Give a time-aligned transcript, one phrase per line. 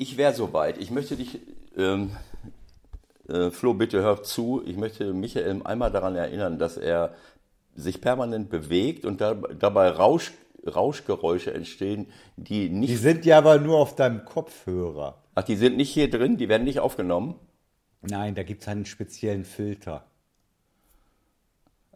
[0.00, 0.78] ich wäre soweit.
[0.78, 1.38] Ich möchte dich,
[1.76, 2.10] ähm,
[3.28, 4.62] äh, Flo, bitte hör zu.
[4.64, 7.14] Ich möchte Michael einmal daran erinnern, dass er
[7.74, 10.32] sich permanent bewegt und da, dabei Rausch,
[10.66, 12.90] Rauschgeräusche entstehen, die nicht.
[12.90, 15.22] Die sind ja aber nur auf deinem Kopfhörer.
[15.34, 17.34] Ach, die sind nicht hier drin, die werden nicht aufgenommen.
[18.00, 20.09] Nein, da gibt es einen speziellen Filter.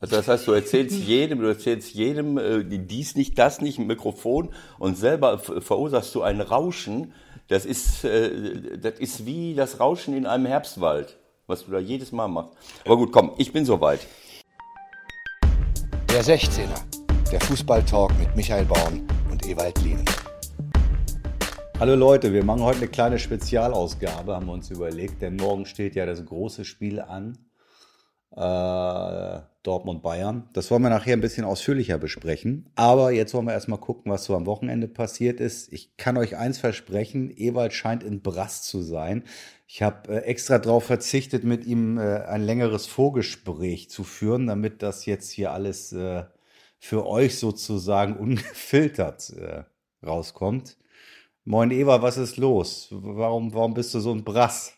[0.01, 3.87] Also das heißt, du erzählst jedem, du erzählst jedem äh, dies nicht, das nicht, ein
[3.87, 7.13] Mikrofon und selber verursachst du ein Rauschen.
[7.49, 11.17] Das ist, äh, das ist wie das Rauschen in einem Herbstwald,
[11.47, 12.55] was du da jedes Mal machst.
[12.85, 14.01] Aber gut, komm, ich bin soweit.
[16.11, 16.81] Der 16er,
[17.31, 20.05] der Fußballtalk mit Michael Baum und Ewald Lien.
[21.79, 25.95] Hallo Leute, wir machen heute eine kleine Spezialausgabe, haben wir uns überlegt, denn morgen steht
[25.95, 27.39] ja das große Spiel an.
[28.37, 30.49] Äh, Dortmund-Bayern.
[30.53, 32.71] Das wollen wir nachher ein bisschen ausführlicher besprechen.
[32.75, 35.73] Aber jetzt wollen wir erstmal gucken, was so am Wochenende passiert ist.
[35.73, 39.25] Ich kann euch eins versprechen, Ewald scheint in Brast zu sein.
[39.67, 44.83] Ich habe äh, extra darauf verzichtet, mit ihm äh, ein längeres Vorgespräch zu führen, damit
[44.83, 46.25] das jetzt hier alles äh,
[46.79, 49.33] für euch sozusagen ungefiltert
[50.05, 50.77] rauskommt.
[51.45, 52.89] Moin Eva, was ist los?
[52.91, 54.75] Warum, warum bist du so ein Brass?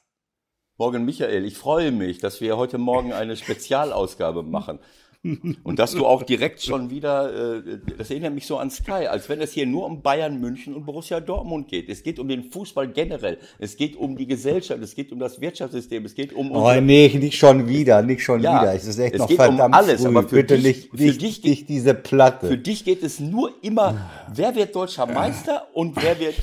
[0.79, 4.79] Morgen Michael, ich freue mich, dass wir heute Morgen eine Spezialausgabe machen.
[5.65, 9.29] Und dass du auch direkt schon wieder, äh, das erinnert mich so an Sky, als
[9.29, 11.89] wenn es hier nur um Bayern München und Borussia Dortmund geht.
[11.89, 13.39] Es geht um den Fußball generell.
[13.59, 14.81] Es geht um die Gesellschaft.
[14.83, 16.05] Es geht um das Wirtschaftssystem.
[16.05, 16.53] Es geht um.
[16.53, 18.75] Oh nee, nicht schon wieder, nicht schon ja, wieder.
[18.75, 20.09] Es ist echt es noch geht verdammt um alles, früh.
[20.09, 22.47] aber für Bitte dich, nicht, für nicht, dich, nicht diese Platte.
[22.47, 26.37] Für dich geht es nur immer, wer wird deutscher Meister und wer wird,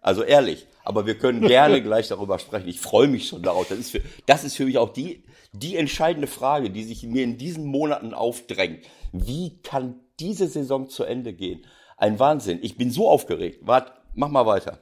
[0.00, 0.66] also ehrlich.
[0.84, 2.68] Aber wir können gerne gleich darüber sprechen.
[2.68, 3.68] Ich freue mich schon darauf.
[3.68, 7.24] Das ist für, das ist für mich auch die, die entscheidende Frage, die sich mir
[7.24, 8.84] in diesen Monaten aufdrängt.
[9.12, 11.64] Wie kann diese Saison zu Ende gehen?
[11.96, 12.58] Ein Wahnsinn.
[12.62, 13.66] Ich bin so aufgeregt.
[13.66, 14.78] Wart, mach mal weiter.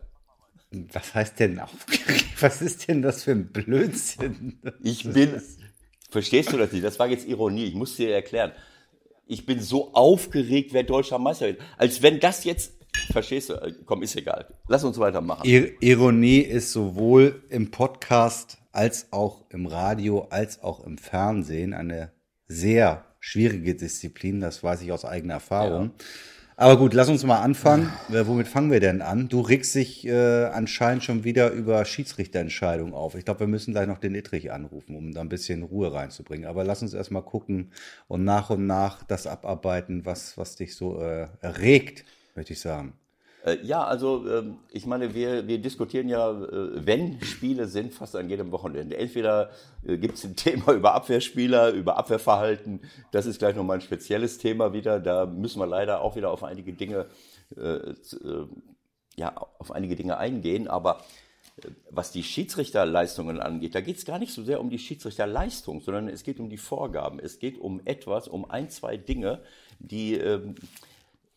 [0.93, 2.25] Was heißt denn aufgeregt?
[2.41, 4.59] Was ist denn das für ein Blödsinn?
[4.83, 5.41] Ich bin,
[6.11, 6.85] verstehst du das nicht?
[6.85, 7.67] Das war jetzt Ironie.
[7.67, 8.53] Ich muss dir erklären.
[9.27, 11.61] Ich bin so aufgeregt, wer deutscher Meister wird.
[11.77, 12.73] Als wenn das jetzt
[13.11, 13.55] Verstehst du?
[13.55, 14.47] Äh, komm, ist egal.
[14.69, 15.43] Lass uns weitermachen.
[15.81, 22.13] Ironie ist sowohl im Podcast als auch im Radio als auch im Fernsehen eine
[22.49, 24.41] sehr schwierige Disziplin.
[24.41, 25.93] Das weiß ich aus eigener Erfahrung.
[25.99, 26.05] Ja.
[26.57, 27.91] Aber gut, lass uns mal anfangen.
[28.11, 29.29] Äh, womit fangen wir denn an?
[29.29, 33.15] Du regst dich äh, anscheinend schon wieder über Schiedsrichterentscheidungen auf.
[33.15, 36.47] Ich glaube, wir müssen gleich noch den Ittrich anrufen, um da ein bisschen Ruhe reinzubringen.
[36.47, 37.73] Aber lass uns erstmal gucken
[38.07, 42.05] und nach und nach das abarbeiten, was, was dich so äh, erregt
[42.35, 42.95] möchte ich sagen.
[43.45, 48.15] Äh, ja, also ähm, ich meine, wir, wir diskutieren ja, äh, wenn Spiele sind, fast
[48.15, 48.97] an jedem Wochenende.
[48.97, 49.51] Entweder
[49.85, 52.81] äh, gibt es ein Thema über Abwehrspieler, über Abwehrverhalten.
[53.11, 55.01] Das ist gleich nochmal ein spezielles Thema wieder.
[55.01, 57.07] Da müssen wir leider auch wieder auf einige Dinge,
[59.15, 60.69] ja, auf einige Dinge eingehen.
[60.69, 61.05] Aber
[61.91, 66.09] was die Schiedsrichterleistungen angeht, da geht es gar nicht so sehr um die Schiedsrichterleistung, sondern
[66.09, 67.19] es geht um die Vorgaben.
[67.19, 69.43] Es geht um etwas, um ein, zwei Dinge,
[69.81, 70.55] die ähm,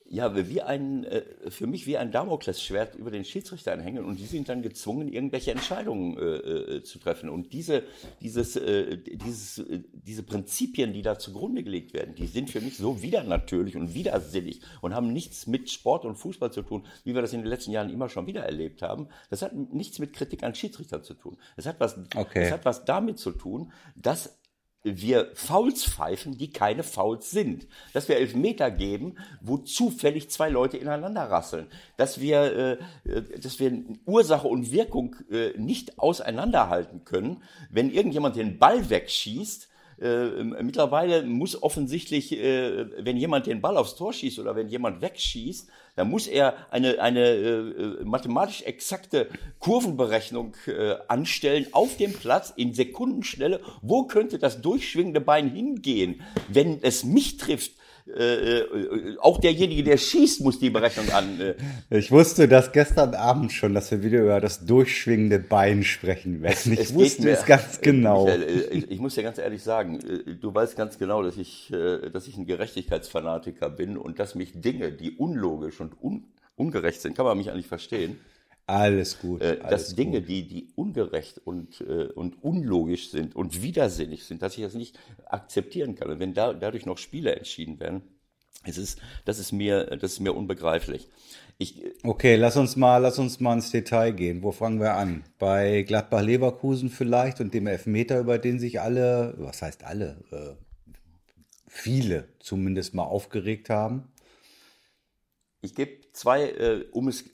[0.07, 4.25] ja, wie ein, äh, für mich wie ein Damoklesschwert über den Schiedsrichtern hängen und die
[4.25, 7.29] sind dann gezwungen, irgendwelche Entscheidungen äh, äh, zu treffen.
[7.29, 7.83] Und diese,
[8.21, 12.77] dieses, äh, dieses, äh, diese Prinzipien, die da zugrunde gelegt werden, die sind für mich
[12.77, 17.21] so widernatürlich und widersinnig und haben nichts mit Sport und Fußball zu tun, wie wir
[17.21, 19.07] das in den letzten Jahren immer schon wieder erlebt haben.
[19.31, 21.37] Das hat nichts mit Kritik an Schiedsrichtern zu tun.
[21.57, 22.43] Es hat was, okay.
[22.43, 24.37] es hat was damit zu tun, dass
[24.85, 27.67] wir Fouls pfeifen, die keine Fouls sind.
[27.93, 31.67] Dass wir Elfmeter geben, wo zufällig zwei Leute ineinander rasseln.
[31.97, 37.41] Dass wir, äh, dass wir Ursache und Wirkung äh, nicht auseinanderhalten können.
[37.71, 39.69] Wenn irgendjemand den Ball wegschießt,
[39.99, 45.01] äh, mittlerweile muss offensichtlich, äh, wenn jemand den Ball aufs Tor schießt oder wenn jemand
[45.01, 49.29] wegschießt, dann muss er eine, eine äh, mathematisch exakte
[49.59, 53.61] Kurvenberechnung äh, anstellen auf dem Platz in Sekundenschnelle.
[53.81, 57.71] Wo könnte das durchschwingende Bein hingehen, wenn es mich trifft?
[58.07, 61.41] Äh, äh, auch derjenige, der schießt, muss die Berechnung an.
[61.41, 61.55] Äh.
[61.89, 66.73] Ich wusste das gestern Abend schon, dass wir wieder über das durchschwingende Bein sprechen werden.
[66.73, 68.27] Ich es wusste es ganz genau.
[68.27, 71.73] Äh, ich, ich, muss dir ganz ehrlich sagen, äh, du weißt ganz genau, dass ich,
[72.13, 76.25] dass ich ein Gerechtigkeitsfanatiker bin und dass mich Dinge, die unlogisch und un
[76.57, 78.17] ungerecht sind, kann man mich eigentlich verstehen.
[78.67, 79.41] Alles gut.
[79.41, 84.41] Äh, alles dass Dinge, die, die ungerecht und, äh, und unlogisch sind und widersinnig sind,
[84.41, 86.09] dass ich das nicht akzeptieren kann.
[86.09, 88.01] Und wenn da, dadurch noch Spiele entschieden werden,
[88.63, 91.07] es ist, das ist mir, das ist mir unbegreiflich.
[91.59, 94.41] Ich, okay, lass uns mal, lass uns mal ins Detail gehen.
[94.41, 95.23] Wo fangen wir an?
[95.37, 100.91] Bei Gladbach-Leverkusen vielleicht und dem Elfmeter, über den sich alle, was heißt alle, äh,
[101.67, 104.11] viele zumindest mal aufgeregt haben.
[105.61, 107.25] Ich gebe zwei, äh, um es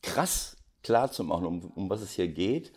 [0.00, 2.72] krass klar zu machen, um, um was es hier geht,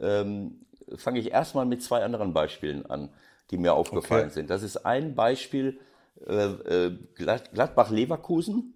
[0.00, 0.64] ähm,
[0.96, 3.10] fange ich erstmal mit zwei anderen Beispielen an,
[3.50, 4.34] die mir aufgefallen Okay.
[4.34, 4.50] sind.
[4.50, 5.80] Das ist ein Beispiel
[6.26, 8.74] äh, äh, Glad- Gladbach-Leverkusen.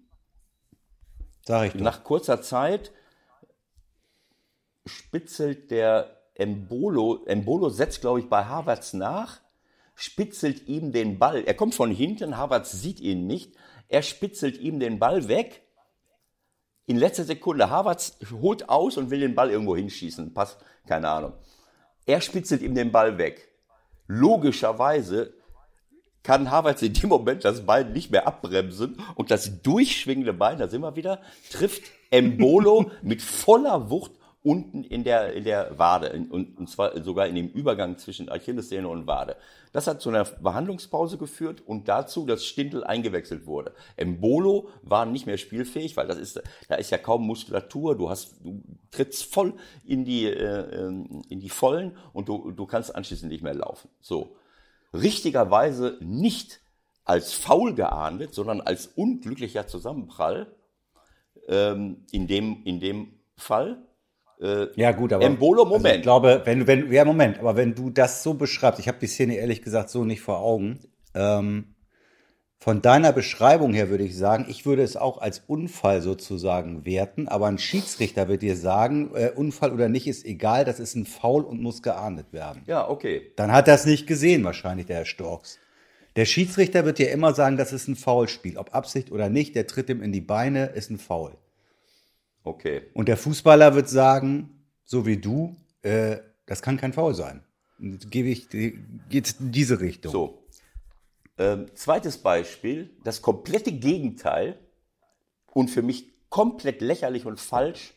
[1.45, 1.81] Sag ich doch.
[1.81, 2.91] Nach kurzer Zeit
[4.85, 9.39] spitzelt der Embolo, Embolo setzt, glaube ich, bei Havertz nach,
[9.95, 11.43] spitzelt ihm den Ball.
[11.43, 13.55] Er kommt von hinten, Havertz sieht ihn nicht.
[13.87, 15.63] Er spitzelt ihm den Ball weg.
[16.87, 20.33] In letzter Sekunde, Havertz holt aus und will den Ball irgendwo hinschießen.
[20.33, 20.57] Pass,
[20.87, 21.33] keine Ahnung.
[22.05, 23.49] Er spitzelt ihm den Ball weg.
[24.07, 25.33] Logischerweise
[26.23, 30.69] kann Havertz in dem Moment das Bein nicht mehr abbremsen und das durchschwingende Bein, da
[30.69, 34.11] sind wir wieder, trifft Embolo mit voller Wucht
[34.43, 38.87] unten in der, in der Wade in- und, zwar sogar in dem Übergang zwischen Achillessehne
[38.87, 39.35] und Wade.
[39.73, 43.73] Das hat zu einer Behandlungspause geführt und dazu, dass Stindl eingewechselt wurde.
[43.95, 48.39] Embolo war nicht mehr spielfähig, weil das ist, da ist ja kaum Muskulatur, du hast,
[48.43, 48.61] du
[48.91, 49.53] trittst voll
[49.83, 53.89] in die, äh, ähm, in die Vollen und du, du kannst anschließend nicht mehr laufen.
[53.99, 54.37] So
[54.93, 56.61] richtigerweise nicht
[57.03, 60.53] als faul geahndet, sondern als unglücklicher Zusammenprall
[61.47, 63.86] ähm, in, dem, in dem Fall.
[64.75, 65.25] Ja, gut, aber.
[65.25, 65.95] Embolo, Also Moment.
[65.97, 68.99] ich glaube, wenn, du- wenn, ja, Moment, aber wenn du das so beschreibst, ich habe
[68.99, 70.79] die Szene ehrlich gesagt so nicht vor Augen.
[71.15, 71.73] Ähm,
[72.59, 77.27] von deiner Beschreibung her würde ich sagen, ich würde es auch als Unfall sozusagen werten,
[77.27, 81.05] aber ein Schiedsrichter wird dir sagen, äh, Unfall oder nicht ist egal, das ist ein
[81.05, 82.63] Foul und muss geahndet werden.
[82.65, 83.31] Ja, okay.
[83.35, 85.59] Dann hat er es nicht gesehen, wahrscheinlich, der Herr Storks.
[86.15, 88.57] Der Schiedsrichter wird dir immer sagen, das ist ein Foulspiel.
[88.57, 91.33] Ob Absicht oder nicht, der tritt ihm in die Beine, ist ein Foul.
[92.47, 92.83] Okay.
[92.93, 97.43] Und der Fußballer wird sagen, so wie du, äh, das kann kein Foul sein.
[97.79, 100.11] Gebe ich, geht in diese Richtung.
[100.11, 100.43] So.
[101.37, 104.57] Ähm, zweites Beispiel, das komplette Gegenteil
[105.53, 107.93] und für mich komplett lächerlich und falsch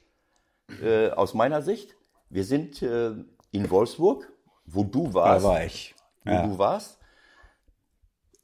[0.82, 1.94] äh, aus meiner Sicht.
[2.28, 3.12] Wir sind äh,
[3.52, 4.30] in Wolfsburg,
[4.66, 5.44] wo du Da warst.
[5.46, 5.94] war ich.
[6.24, 6.46] wo Ja.
[6.46, 6.98] du warst.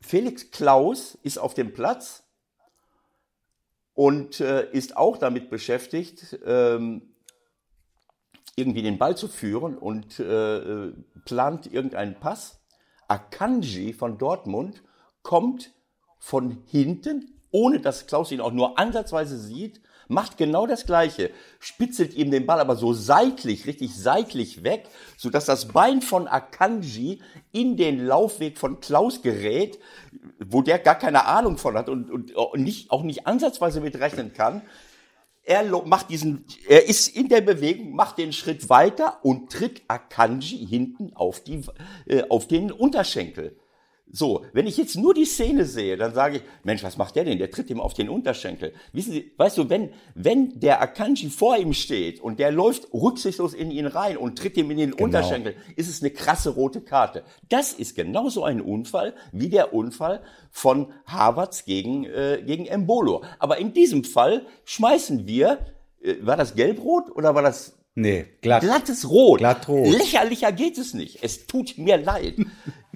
[0.01, 2.23] Felix Klaus ist auf dem Platz
[3.97, 7.15] und äh, ist auch damit beschäftigt, ähm,
[8.55, 10.93] irgendwie den Ball zu führen und äh, äh,
[11.25, 12.61] plant irgendeinen Pass.
[13.09, 14.83] Akanji von Dortmund
[15.23, 15.73] kommt
[16.19, 22.15] von hinten, ohne dass Klaus ihn auch nur ansatzweise sieht, macht genau das Gleiche, spitzelt
[22.15, 27.21] ihm den Ball aber so seitlich, richtig seitlich weg, sodass das Bein von Akanji
[27.53, 29.79] in den Laufweg von Klaus gerät,
[30.45, 34.33] wo der gar keine Ahnung von hat und, und nicht, auch nicht ansatzweise mit rechnen
[34.33, 34.63] kann.
[35.43, 40.67] Er macht diesen, er ist in der Bewegung, macht den Schritt weiter und tritt Akanji
[40.67, 41.63] hinten auf die,
[42.07, 43.57] äh, auf den Unterschenkel.
[44.13, 47.25] So, wenn ich jetzt nur die Szene sehe, dann sage ich, Mensch, was macht der
[47.25, 47.39] denn?
[47.39, 48.73] Der tritt ihm auf den Unterschenkel.
[48.93, 53.53] Wissen Sie, weißt du, wenn, wenn der Akanji vor ihm steht und der läuft rücksichtslos
[53.53, 57.25] in ihn rein und tritt ihm in den Unterschenkel, ist es eine krasse rote Karte.
[57.49, 63.25] Das ist genauso ein Unfall wie der Unfall von Havertz gegen, äh, gegen Embolo.
[63.41, 65.67] Aber in diesem Fall schmeißen wir,
[66.01, 68.61] äh, war das gelb-rot oder war das Nee, glatt.
[68.61, 69.39] Glattes Rot.
[69.39, 69.89] Glattrot.
[69.89, 71.23] Lächerlicher geht es nicht.
[71.23, 72.35] Es tut mir leid.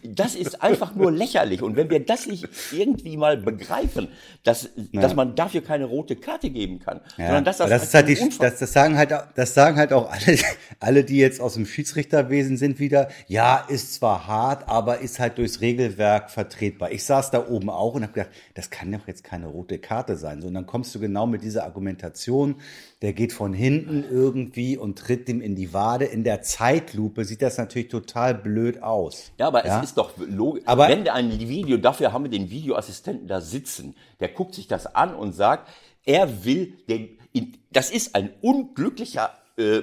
[0.02, 1.62] Das ist einfach nur lächerlich.
[1.62, 4.08] Und wenn wir das nicht irgendwie mal begreifen,
[4.44, 7.94] dass, dass man dafür keine rote Karte geben kann, Ja, sondern dass das, das ist
[7.94, 10.38] halt die, das, das sagen halt, auch- das sagen halt auch alle,
[10.80, 13.08] alle, die jetzt aus dem Schiedsrichterwesen sind wieder.
[13.26, 16.90] Ja, ist zwar hart, aber ist halt durchs Regelwerk vertretbar.
[16.92, 20.16] Ich saß da oben auch und habe gedacht, das kann doch jetzt keine rote Karte
[20.16, 20.40] sein.
[20.42, 22.56] So, und dann kommst du genau mit dieser Argumentation,
[23.02, 26.04] der geht von hinten irgendwie und tritt dem in die Wade.
[26.04, 29.32] In der Zeitlupe sieht das natürlich total blöd aus.
[29.38, 29.78] Ja, aber Ja?
[29.78, 30.64] es ist doch logisch.
[30.66, 34.68] Aber- wenn der ein Video, dafür haben wir den Videoassistenten da sitzen, der guckt sich
[34.68, 35.68] das an und sagt,
[36.04, 37.18] er will den,
[37.72, 39.80] das ist ein unglücklicher äh,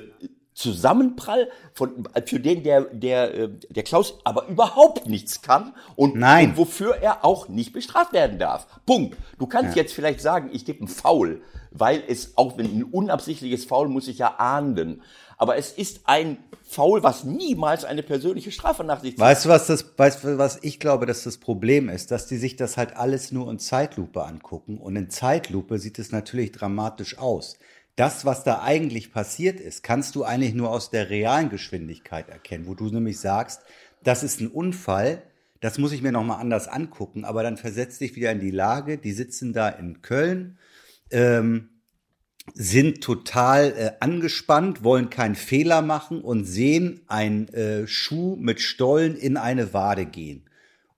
[0.54, 6.50] Zusammenprall, von, für den der, der, äh, der Klaus aber überhaupt nichts kann und, Nein.
[6.52, 8.66] und wofür er auch nicht bestraft werden darf.
[8.88, 9.16] Punkt.
[9.38, 13.66] Du kannst jetzt vielleicht sagen, ich gebe einen Foul, weil es auch wenn ein unabsichtliches
[13.66, 15.02] Foul muss ich ja ahnden.
[15.38, 19.20] Aber es ist ein Foul, was niemals eine persönliche Strafe nach sich zieht.
[19.20, 22.38] Weißt du, was das, weißt du, was ich glaube, dass das Problem ist, dass die
[22.38, 27.20] sich das halt alles nur in Zeitlupe angucken und in Zeitlupe sieht es natürlich dramatisch
[27.20, 27.58] aus.
[27.96, 32.68] Das, was da eigentlich passiert ist, kannst du eigentlich nur aus der realen Geschwindigkeit erkennen,
[32.68, 33.62] wo du nämlich sagst,
[34.04, 35.24] das ist ein Unfall,
[35.62, 38.98] das muss ich mir nochmal anders angucken, aber dann versetzt dich wieder in die Lage,
[38.98, 40.58] die sitzen da in Köln,
[41.12, 41.70] ähm,
[42.54, 49.16] sind total äh, angespannt, wollen keinen Fehler machen und sehen einen äh, Schuh mit Stollen
[49.16, 50.44] in eine Wade gehen.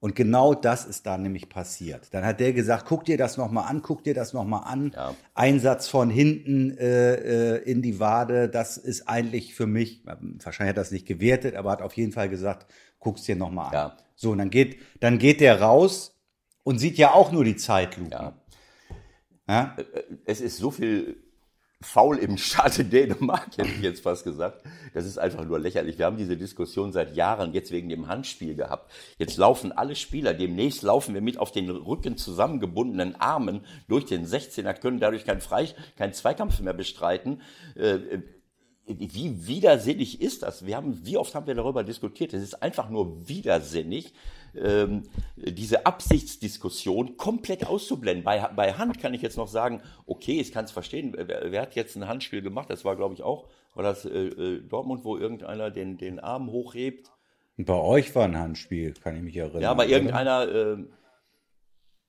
[0.02, 2.14] Und genau das ist da nämlich passiert.
[2.14, 4.94] Dann hat der gesagt, guck dir das nochmal an, guck dir das nochmal an.
[4.96, 5.14] Ja.
[5.34, 10.78] Einsatz von hinten äh, äh, in die Wade, das ist eigentlich für mich, wahrscheinlich hat
[10.78, 13.74] er das nicht gewertet, aber hat auf jeden Fall gesagt, guck's dir nochmal an.
[13.74, 13.98] Ja.
[14.16, 16.18] So, und dann geht, dann geht der raus
[16.64, 18.12] und sieht ja auch nur die Zeitlupe.
[18.12, 18.39] Ja.
[19.50, 19.76] Ja?
[20.26, 21.18] Es ist so viel
[21.82, 24.64] faul im Staate Dänemark, hätte ich jetzt fast gesagt.
[24.94, 25.98] Das ist einfach nur lächerlich.
[25.98, 28.92] Wir haben diese Diskussion seit Jahren jetzt wegen dem Handspiel gehabt.
[29.18, 34.26] Jetzt laufen alle Spieler, demnächst laufen wir mit auf den Rücken zusammengebundenen Armen durch den
[34.26, 37.42] 16er, können dadurch keinen Freich, keinen Zweikampf mehr bestreiten.
[37.76, 38.20] Äh,
[38.86, 40.66] wie widersinnig ist das?
[40.66, 42.34] Wir haben, wie oft haben wir darüber diskutiert?
[42.34, 44.14] Es ist einfach nur widersinnig,
[44.64, 45.04] ähm,
[45.36, 48.24] diese Absichtsdiskussion komplett auszublenden.
[48.24, 51.14] Bei, bei Hand kann ich jetzt noch sagen, okay, ich kann es verstehen.
[51.16, 52.70] Wer, wer, hat jetzt ein Handspiel gemacht?
[52.70, 56.52] Das war, glaube ich, auch, war das äh, äh, Dortmund, wo irgendeiner den, den Arm
[56.52, 57.12] hochhebt?
[57.58, 59.62] Und bei euch war ein Handspiel, kann ich mich erinnern.
[59.62, 60.48] Ja, bei irgendeiner,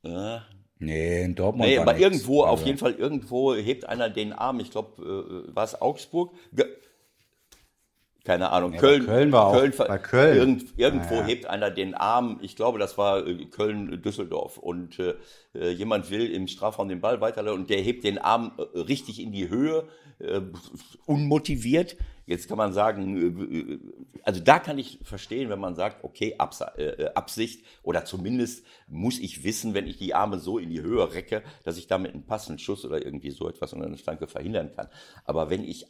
[0.04, 0.40] äh, äh,
[0.82, 1.68] Nee, in Dortmund.
[1.68, 2.06] Nee, aber nichts.
[2.06, 4.60] irgendwo, auf Also, jeden Fall, irgendwo hebt einer den Arm.
[4.60, 6.32] Ich glaube, äh, war es Augsburg?
[6.52, 6.66] Ge
[8.24, 9.06] keine Ahnung, bei Köln.
[9.06, 10.36] Köln war auch- Köln, bei Köln.
[10.36, 11.26] Irgend, irgendwo Ja, ja.
[11.26, 12.38] hebt einer den Arm.
[12.42, 14.58] Ich glaube, das war äh, Köln-Düsseldorf.
[14.58, 15.14] Und äh,
[15.54, 19.20] äh, jemand will im Strafraum den Ball weiterleiten und der hebt den Arm äh, richtig
[19.22, 20.40] in die Höhe, äh,
[21.06, 21.96] unmotiviert.
[22.26, 23.78] Jetzt kann man sagen, äh,
[24.22, 29.18] also da kann ich verstehen, wenn man sagt, okay, Abs äh, Absicht oder zumindest muss
[29.18, 32.26] ich wissen, wenn ich die Arme so in die Höhe recke, dass ich damit einen
[32.26, 34.88] passenden Schuss oder irgendwie so etwas oder eine Flanke verhindern kann.
[35.24, 35.86] Aber wenn ich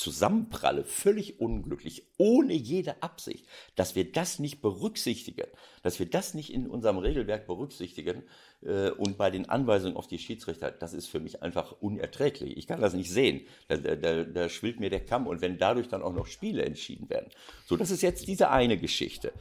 [0.00, 5.46] zusammenpralle, völlig unglücklich, ohne jede Absicht, dass wir das nicht berücksichtigen,
[5.82, 8.22] dass wir das nicht in unserem Regelwerk berücksichtigen
[8.62, 12.56] äh, und bei den Anweisungen auf die Schiedsrichter, das ist für mich einfach unerträglich.
[12.56, 13.42] Ich kann das nicht sehen.
[13.68, 17.10] Da, da, da, schwillt mir der Kamm und wenn dadurch dann auch noch Spiele entschieden
[17.10, 17.30] werden.
[17.66, 19.32] So, das ist jetzt diese eine Geschichte.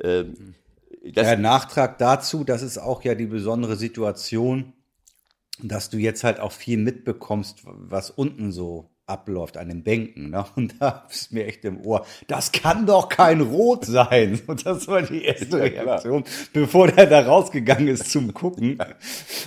[0.00, 0.54] Ähm,
[1.02, 4.72] Der Nachtrag dazu, das ist auch ja die besondere Situation,
[5.62, 10.30] dass du jetzt halt auch viel mitbekommst, was unten so abläuft an den Bänken.
[10.30, 10.44] Ne?
[10.56, 14.40] Und da ist mir echt im Ohr, das kann doch kein Rot sein.
[14.46, 15.82] Und das war die erste Ja.
[15.82, 18.78] Reaktion, bevor der da rausgegangen ist zum Gucken.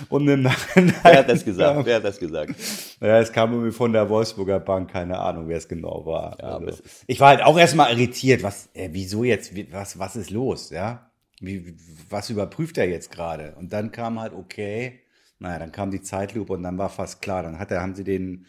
[0.08, 1.86] Und im Nachhinein, wer hat das gesagt?
[1.86, 2.54] Wer hat das gesagt?
[3.00, 6.36] Ja, es kam irgendwie von der Wolfsburger Bank, keine Ahnung, wer es genau war.
[6.40, 10.30] Ja, also, ich war halt auch erstmal irritiert, was, äh, wieso jetzt, was, was ist
[10.30, 11.10] los, ja?
[11.40, 11.74] Wie,
[12.08, 13.54] was überprüft er jetzt gerade?
[13.58, 15.00] Und dann kam halt, okay,
[15.38, 17.42] naja, dann kam die Zeitlupe und dann war fast klar.
[17.42, 18.46] Dann hat er, haben sie den,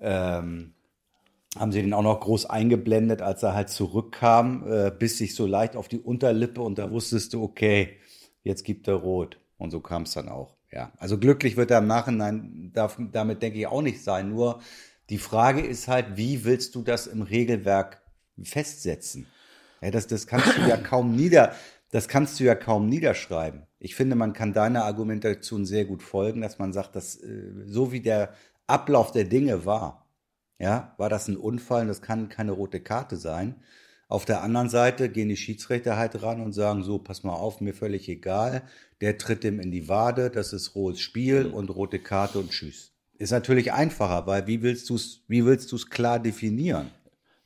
[0.00, 0.74] ähm,
[1.56, 5.46] haben sie den auch noch groß eingeblendet, als er halt zurückkam, äh, biss sich so
[5.46, 7.96] leicht auf die Unterlippe und da wusstest du, okay,
[8.42, 9.38] jetzt gibt er rot.
[9.58, 10.56] Und so kam es dann auch.
[10.72, 14.30] Ja, also glücklich wird er im Nachhinein darf, damit denke ich auch nicht sein.
[14.30, 14.60] Nur
[15.10, 18.00] die Frage ist halt, wie willst du das im Regelwerk
[18.42, 19.26] festsetzen?
[19.82, 21.54] Ja, das, das kannst du ja kaum nieder,
[21.90, 23.66] das kannst du ja kaum niederschreiben.
[23.80, 27.90] Ich finde, man kann deiner Argumentation sehr gut folgen, dass man sagt, dass äh, so
[27.90, 28.32] wie der
[28.70, 30.06] Ablauf der Dinge war,
[30.58, 33.62] ja, war das ein Unfall und das kann keine rote Karte sein.
[34.08, 37.60] Auf der anderen Seite gehen die Schiedsrichter halt ran und sagen, so, pass mal auf,
[37.60, 38.62] mir völlig egal,
[39.00, 42.92] der tritt ihm in die Wade, das ist rohes Spiel und rote Karte und tschüss.
[43.18, 46.90] Ist natürlich einfacher, weil wie willst du es, wie willst du es klar definieren?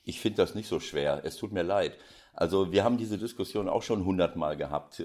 [0.04, 1.22] Ich finde das nicht so schwer.
[1.24, 1.98] Es tut mir leid.
[2.32, 5.04] Also wir haben diese Diskussion auch schon hundertmal gehabt.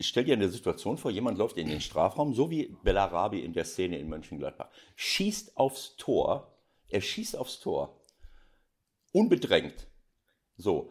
[0.00, 3.64] Stell dir eine Situation vor, jemand läuft in den Strafraum, so wie Bellarabi in der
[3.64, 6.56] Szene in Mönchengladbach, schießt aufs Tor,
[6.88, 8.00] er schießt aufs Tor,
[9.12, 9.86] unbedrängt.
[10.56, 10.90] So,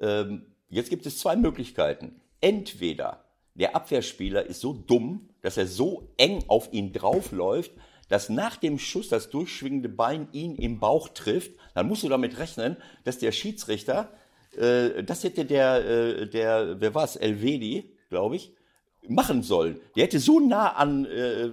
[0.00, 2.20] ähm, jetzt gibt es zwei Möglichkeiten.
[2.40, 3.24] Entweder
[3.54, 7.72] der Abwehrspieler ist so dumm, dass er so eng auf ihn draufläuft,
[8.08, 12.38] dass nach dem Schuss das durchschwingende Bein ihn im Bauch trifft, dann musst du damit
[12.38, 14.10] rechnen, dass der Schiedsrichter,
[14.56, 18.52] äh, das hätte der, äh, der, wer war es, Elvedi, glaube ich,
[19.08, 19.80] machen sollen.
[19.96, 21.50] Der hätte so nah an, äh,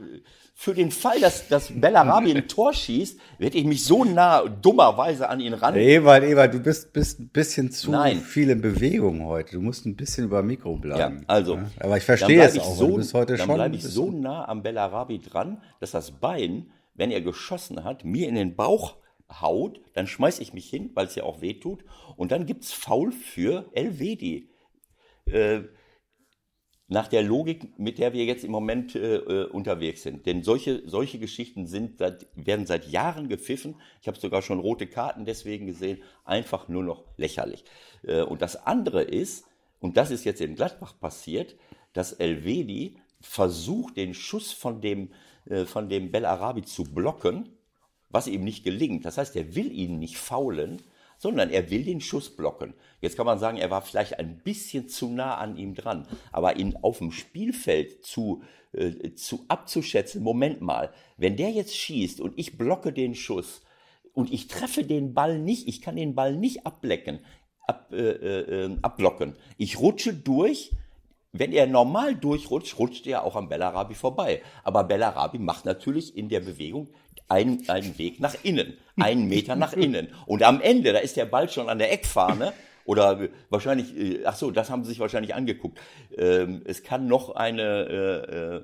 [0.58, 5.28] für den Fall, dass, dass Bellarabi ein Tor schießt, hätte ich mich so nah dummerweise
[5.28, 5.76] an ihn ran.
[5.76, 8.20] Ewald, Ewald, du bist, bist ein bisschen zu Nein.
[8.20, 9.54] viel in Bewegung heute.
[9.54, 11.20] Du musst ein bisschen über Mikro bleiben.
[11.20, 11.56] Ja, also.
[11.56, 12.74] Ja, aber ich verstehe es auch.
[12.74, 16.72] So, du bist heute dann bleibe ich so nah am Bellarabi dran, dass das Bein,
[16.94, 18.96] wenn er geschossen hat, mir in den Bauch
[19.42, 21.84] haut, dann schmeiß ich mich hin, weil es ja auch weh tut.
[22.16, 24.50] Und dann gibt's Foul für Elvedi.
[25.26, 25.64] Äh,
[26.88, 30.26] nach der Logik, mit der wir jetzt im Moment äh, äh, unterwegs sind.
[30.26, 33.76] Denn solche, solche Geschichten sind seit, werden seit Jahren gepfiffen.
[34.02, 36.02] Ich habe sogar schon rote Karten deswegen gesehen.
[36.26, 37.64] Einfach nur noch lächerlich.
[38.04, 39.46] Äh, und das andere ist,
[39.80, 41.56] und das ist jetzt in Gladbach passiert,
[41.94, 45.10] dass Elvedi versucht, den Schuss von dem,
[45.46, 47.50] äh, von dem Bellarabi zu blocken,
[48.10, 49.06] was ihm nicht gelingt.
[49.06, 50.82] Das heißt, er will ihn nicht faulen,
[51.26, 52.76] sondern er will den Schuss blocken.
[53.02, 56.58] Jetzt kann man sagen, er war vielleicht ein bisschen zu nah an ihm dran, aber
[56.58, 62.38] ihn auf dem Spielfeld zu, äh, zu abzuschätzen, Moment mal, wenn der jetzt schießt und
[62.38, 63.64] ich blocke den Schuss
[64.14, 67.22] und ich treffe den Ball nicht, ich kann den Ball nicht ablecken,
[67.66, 69.34] ab, äh, äh, abblocken.
[69.58, 70.74] Ich rutsche durch,
[71.40, 74.42] wenn er normal durchrutscht, rutscht er auch am Bellarabi vorbei.
[74.64, 76.90] Aber Bellarabi macht natürlich in der Bewegung
[77.28, 80.10] einen, einen Weg nach innen, einen Meter nach innen.
[80.26, 82.54] Und am Ende, da ist der Ball schon an der Eckfahne.
[82.86, 85.80] Oder wahrscheinlich, äh, ach so, das haben sie sich wahrscheinlich angeguckt.
[86.16, 88.64] Ähm, es kann noch eine, äh, äh,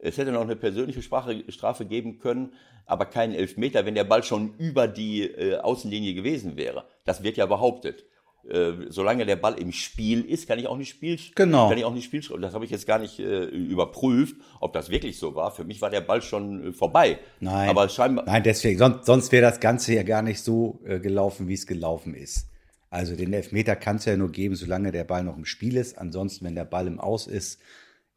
[0.00, 2.54] es hätte noch eine persönliche Sprache, Strafe geben können,
[2.86, 5.30] aber keinen Elfmeter, wenn der Ball schon über die
[5.60, 6.84] Außenlinie gewesen wäre.
[7.04, 8.06] Das wird ja behauptet.
[8.48, 11.68] Äh, solange der Ball im Spiel ist, kann ich auch nicht Spiel, genau.
[11.68, 14.88] kann ich auch nicht Spiel, das habe ich jetzt gar nicht äh, überprüft, ob das
[14.88, 15.50] wirklich so war.
[15.50, 17.18] Für mich war der Ball schon äh, vorbei.
[17.40, 17.68] Nein.
[17.68, 18.24] Aber scheinbar.
[18.24, 21.66] Nein, deswegen, sonst, sonst wäre das Ganze ja gar nicht so äh, gelaufen, wie es
[21.66, 22.48] gelaufen ist.
[22.90, 25.98] Also den Elfmeter kann es ja nur geben, solange der Ball noch im Spiel ist.
[25.98, 27.60] Ansonsten, wenn der Ball im Aus ist,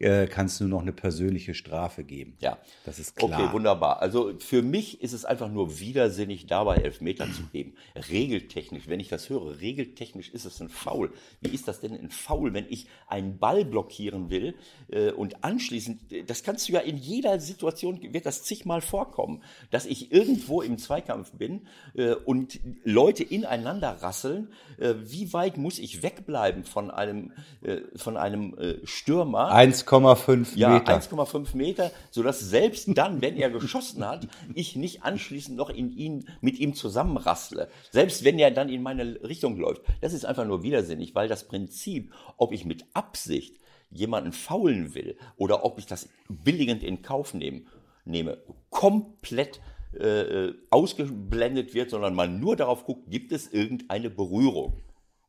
[0.01, 2.36] äh, kannst du noch eine persönliche Strafe geben.
[2.39, 3.39] Ja, das ist klar.
[3.39, 4.01] Okay, wunderbar.
[4.01, 7.75] Also für mich ist es einfach nur widersinnig, dabei Elfmeter zu geben.
[8.10, 11.12] Regeltechnisch, wenn ich das höre, regeltechnisch ist es ein Foul.
[11.41, 14.55] Wie ist das denn ein Foul, wenn ich einen Ball blockieren will
[14.89, 19.86] äh, und anschließend, das kannst du ja in jeder Situation, wird das zigmal vorkommen, dass
[19.86, 24.50] ich irgendwo im Zweikampf bin äh, und Leute ineinander rasseln.
[24.79, 29.51] Äh, wie weit muss ich wegbleiben von einem, äh, von einem äh, Stürmer?
[29.91, 30.91] 1,5 ja, Meter.
[30.93, 35.91] Ja, 1,5 Meter, sodass selbst dann, wenn er geschossen hat, ich nicht anschließend noch in
[35.95, 37.69] ihn, mit ihm zusammenrassle.
[37.91, 39.81] Selbst wenn er dann in meine Richtung läuft.
[40.01, 43.57] Das ist einfach nur widersinnig, weil das Prinzip, ob ich mit Absicht
[43.89, 47.63] jemanden faulen will oder ob ich das billigend in Kauf nehme,
[48.05, 48.38] nehme
[48.69, 49.60] komplett
[49.93, 54.81] äh, ausgeblendet wird, sondern man nur darauf guckt, gibt es irgendeine Berührung?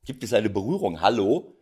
[0.04, 1.00] Gibt es eine Berührung?
[1.00, 1.54] Hallo?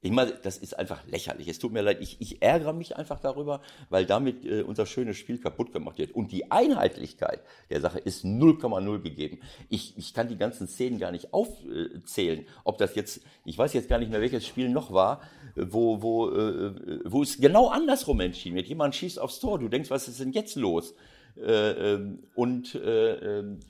[0.00, 1.48] Ich meine, das ist einfach lächerlich.
[1.48, 5.16] Es tut mir leid, ich, ich ärgere mich einfach darüber, weil damit äh, unser schönes
[5.16, 6.12] Spiel kaputt gemacht wird.
[6.12, 9.40] Und die Einheitlichkeit der Sache ist 0,0 gegeben.
[9.68, 13.88] Ich, ich kann die ganzen Szenen gar nicht aufzählen, ob das jetzt, ich weiß jetzt
[13.88, 15.20] gar nicht mehr, welches Spiel noch war,
[15.56, 18.68] wo, wo, äh, wo es genau andersrum entschieden wird.
[18.68, 20.94] Jemand schießt aufs Tor, du denkst, was ist denn jetzt los?
[21.36, 23.60] Äh, ähm, und äh, ähm,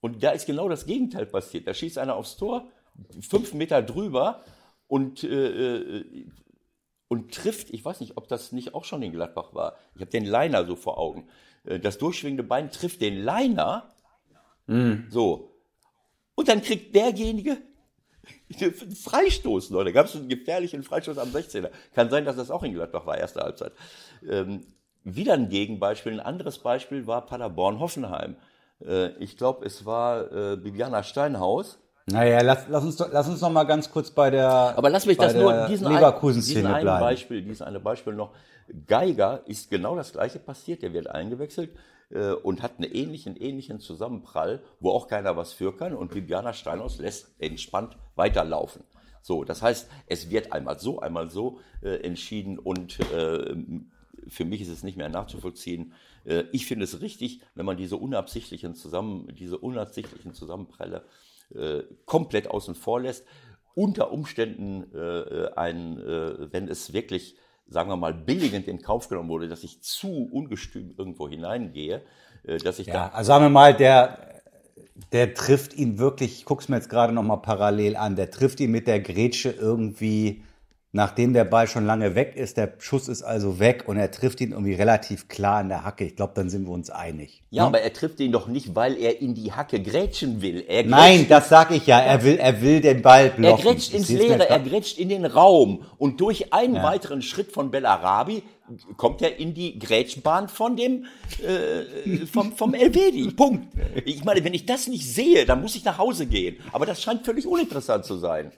[0.00, 1.66] und da ist genau das Gegenteil passiert.
[1.66, 2.68] Da schießt einer aufs Tor,
[3.20, 4.42] fünf Meter drüber
[4.88, 6.26] und, äh, äh,
[7.08, 9.76] und trifft, ich weiß nicht, ob das nicht auch schon in Gladbach war.
[9.94, 11.28] Ich habe den Liner so vor Augen.
[11.64, 13.94] Äh, das durchschwingende Bein trifft den Liner.
[14.66, 15.08] Mm.
[15.08, 15.52] So.
[16.34, 17.58] Und dann kriegt derjenige
[18.60, 19.86] einen Freistoß, Leute.
[19.86, 21.70] Da gab es einen gefährlichen Freistoß am 16er.
[21.94, 23.72] Kann sein, dass das auch in Gladbach war, erste Halbzeit.
[24.28, 24.66] Ähm,
[25.04, 26.12] wieder ein Gegenbeispiel.
[26.12, 28.36] Ein anderes Beispiel war Paderborn-Hoffenheim.
[28.84, 33.50] Äh, ich glaube, es war äh, Bibiana Steinhaus naja, lass, lass, uns, lass uns noch
[33.50, 36.86] mal ganz kurz bei der Aber lass mich das nur diesen, Leverkusen ein, diesen einen
[36.86, 38.32] Beispiel, diesen eine Beispiel noch.
[38.86, 41.70] Geiger ist genau das gleiche passiert, der wird eingewechselt
[42.10, 46.52] äh, und hat einen ähnlichen, ähnlichen Zusammenprall, wo auch keiner was für kann und Bibiana
[46.52, 48.84] Steinhaus lässt entspannt weiterlaufen.
[49.20, 53.56] So, das heißt, es wird einmal so, einmal so äh, entschieden und äh,
[54.28, 55.92] für mich ist es nicht mehr nachzuvollziehen.
[56.24, 61.04] Äh, ich finde es richtig, wenn man diese unabsichtlichen Zusammen, diese unabsichtlichen Zusammenprelle
[61.54, 63.24] äh, komplett außen vor lässt.
[63.74, 67.36] Unter Umständen äh, ein, äh, wenn es wirklich,
[67.68, 72.02] sagen wir mal, billigend in Kauf genommen wurde, dass ich zu ungestüm irgendwo hineingehe,
[72.44, 73.08] äh, dass ich ja, da.
[73.08, 74.42] Also sagen wir mal, der,
[75.12, 78.70] der trifft ihn wirklich, ich guck's mir jetzt gerade nochmal parallel an, der trifft ihn
[78.70, 80.42] mit der Grätsche irgendwie
[80.92, 84.40] nachdem der Ball schon lange weg ist, der Schuss ist also weg und er trifft
[84.40, 86.04] ihn irgendwie relativ klar in der Hacke.
[86.04, 87.42] Ich glaube, dann sind wir uns einig.
[87.50, 87.68] Ja, ne?
[87.68, 90.64] aber er trifft ihn doch nicht, weil er in die Hacke grätschen will.
[90.86, 91.98] Nein, das sag ich ja.
[91.98, 93.66] Er will, er will den Ball blocken.
[93.66, 96.82] Er grätscht ins Leere, er grätscht in den Raum und durch einen ja.
[96.82, 98.42] weiteren Schritt von Bellarabi
[98.96, 101.04] kommt er in die Grätschbahn von dem
[101.42, 103.30] äh, vom, vom Elvedi.
[103.30, 103.68] Punkt.
[104.04, 106.56] Ich meine, wenn ich das nicht sehe, dann muss ich nach Hause gehen.
[106.72, 108.50] Aber das scheint völlig uninteressant zu sein.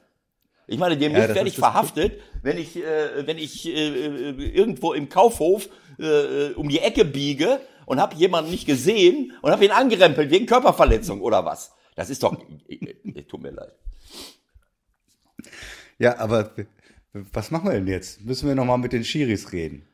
[0.68, 5.08] Ich meine, demnächst ja, werde ich verhaftet, wenn ich, äh, wenn ich äh, irgendwo im
[5.08, 10.30] Kaufhof äh, um die Ecke biege und habe jemanden nicht gesehen und habe ihn angerempelt
[10.30, 11.72] wegen Körperverletzung oder was.
[11.96, 12.36] Das ist doch,
[12.68, 13.72] äh, tut mir leid.
[15.98, 16.52] Ja, aber
[17.12, 18.24] was machen wir denn jetzt?
[18.24, 19.88] Müssen wir nochmal mit den Schiris reden?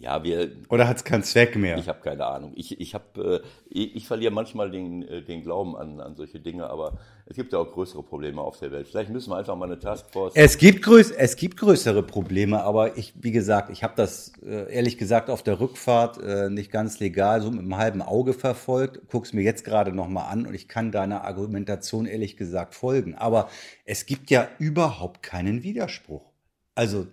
[0.00, 0.52] Ja, wir.
[0.68, 1.76] Oder hat es keinen Zweck mehr?
[1.76, 2.52] Ich habe keine Ahnung.
[2.54, 6.38] Ich, ich, hab, äh, ich, ich verliere manchmal den, äh, den Glauben an, an solche
[6.38, 8.86] Dinge, aber es gibt ja auch größere Probleme auf der Welt.
[8.86, 10.34] Vielleicht müssen wir einfach mal eine Taskforce.
[10.36, 14.72] Es gibt, größ es gibt größere Probleme, aber ich, wie gesagt, ich habe das äh,
[14.72, 19.00] ehrlich gesagt auf der Rückfahrt äh, nicht ganz legal so mit einem halben Auge verfolgt.
[19.08, 23.16] Guck's mir jetzt gerade nochmal an und ich kann deiner Argumentation ehrlich gesagt folgen.
[23.16, 23.48] Aber
[23.84, 26.30] es gibt ja überhaupt keinen Widerspruch.
[26.76, 27.08] Also,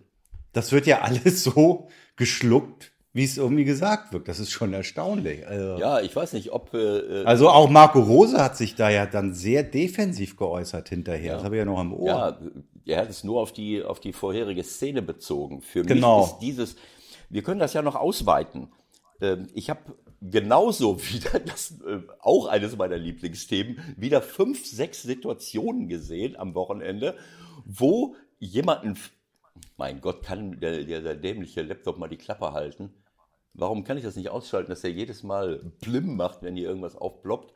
[0.53, 4.28] das wird ja alles so geschluckt, wie es irgendwie gesagt wird.
[4.28, 5.47] Das ist schon erstaunlich.
[5.47, 6.73] Also, ja, ich weiß nicht, ob.
[6.73, 11.36] Äh, also auch Marco Rose hat sich da ja dann sehr defensiv geäußert hinterher.
[11.36, 12.08] Das habe ich ja noch im Ohr.
[12.08, 12.39] Ja,
[12.86, 15.62] er hat es nur auf die, auf die vorherige Szene bezogen.
[15.62, 16.19] Für Genau.
[16.21, 16.75] mich ist dieses,
[17.30, 18.67] wir können das ja noch ausweiten.
[19.21, 19.80] Ähm, Ich habe
[20.21, 27.15] genauso wieder, das äh, auch eines meiner Lieblingsthemen, wieder fünf, sechs Situationen gesehen am Wochenende,
[27.65, 28.97] wo jemanden,
[29.77, 32.93] mein Gott, kann der, der, der dämliche Laptop mal die Klappe halten?
[33.53, 36.95] Warum kann ich das nicht ausschalten, dass er jedes Mal Blim macht, wenn hier irgendwas
[36.95, 37.53] aufploppt?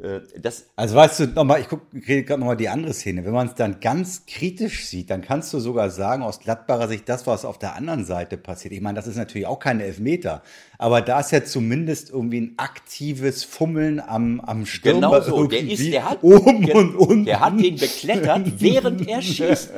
[0.00, 3.24] Äh, Das, Also weißt du, nochmal, ich gucke gerade nochmal die andere Szene.
[3.24, 7.08] Wenn man es dann ganz kritisch sieht, dann kannst du sogar sagen, aus Gladbacher Sicht,
[7.08, 8.74] das, was auf der anderen Seite passiert.
[8.74, 10.42] Ich meine, das ist natürlich auch keine Elfmeter.
[10.82, 15.20] Aber da ist ja zumindest irgendwie ein aktives Fummeln am, am Stürmer.
[15.20, 15.46] Genau so.
[15.46, 17.24] Der ist, der hat, oben der, und unten.
[17.24, 19.70] der hat den beklettert, während er schießt.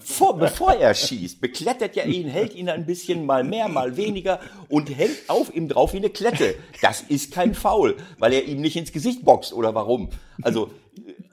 [0.00, 4.40] Vor, bevor er schießt, beklettert er ihn, hält ihn ein bisschen mal mehr, mal weniger
[4.70, 6.54] und hält auf ihm drauf wie eine Klette.
[6.80, 10.08] Das ist kein Foul, weil er ihm nicht ins Gesicht boxt oder warum.
[10.40, 10.70] Also,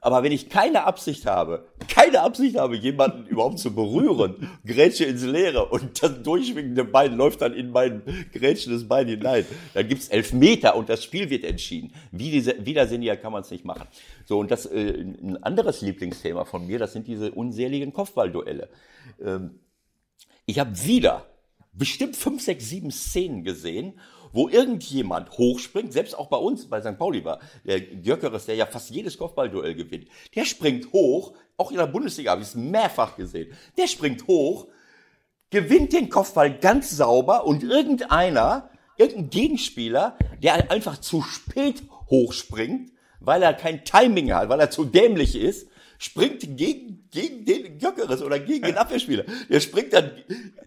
[0.04, 5.24] aber wenn ich keine Absicht habe, keine Absicht habe, jemanden überhaupt zu berühren, Grätsche ins
[5.24, 8.02] Leere und das durchschwingende Bein läuft dann in mein
[8.34, 11.94] grätschendes Bein hinein, dann gibt's elf Meter und das Spiel wird entschieden.
[12.12, 13.88] Wie diese, widersinniger kann man es nicht machen.
[14.26, 18.68] So, und das, äh, ein anderes Lieblingsthema von mir, das sind diese unseligen Kopfballduelle.
[19.24, 19.60] Ähm,
[20.46, 21.28] ich habe wieder
[21.72, 23.94] bestimmt fünf, sechs, sieben Szenen gesehen,
[24.34, 26.98] wo irgendjemand hochspringt, selbst auch bei uns, bei St.
[26.98, 31.78] Pauli war, der Göckeres, der ja fast jedes Kopfballduell gewinnt, der springt hoch, auch in
[31.78, 34.68] der Bundesliga habe ich es mehrfach gesehen, der springt hoch,
[35.52, 43.44] gewinnt den Kopfball ganz sauber und irgendeiner, irgendein Gegenspieler, der einfach zu spät hochspringt, weil
[43.44, 45.68] er kein Timing hat, weil er zu dämlich ist,
[46.04, 49.24] springt gegen, gegen den Göckeres oder gegen den Abwehrspieler.
[49.50, 50.12] Der springt dann,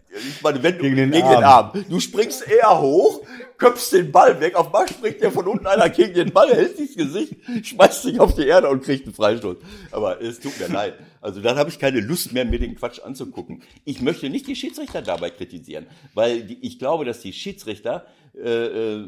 [0.09, 1.35] ich meine, wenn du Gegen den gegen Arm.
[1.35, 1.85] den Arm.
[1.89, 3.21] Du springst eher hoch,
[3.57, 6.77] köpfst den Ball weg, auf einmal springt der von unten einer gegen den Ball, hält
[6.77, 9.57] sich das Gesicht, schmeißt sich auf die Erde und kriegt einen Freistoß.
[9.91, 10.95] Aber es tut mir leid.
[11.21, 13.63] Also dann habe ich keine Lust mehr, mir den Quatsch anzugucken.
[13.85, 19.07] Ich möchte nicht die Schiedsrichter dabei kritisieren, weil ich glaube, dass die Schiedsrichter äh, äh,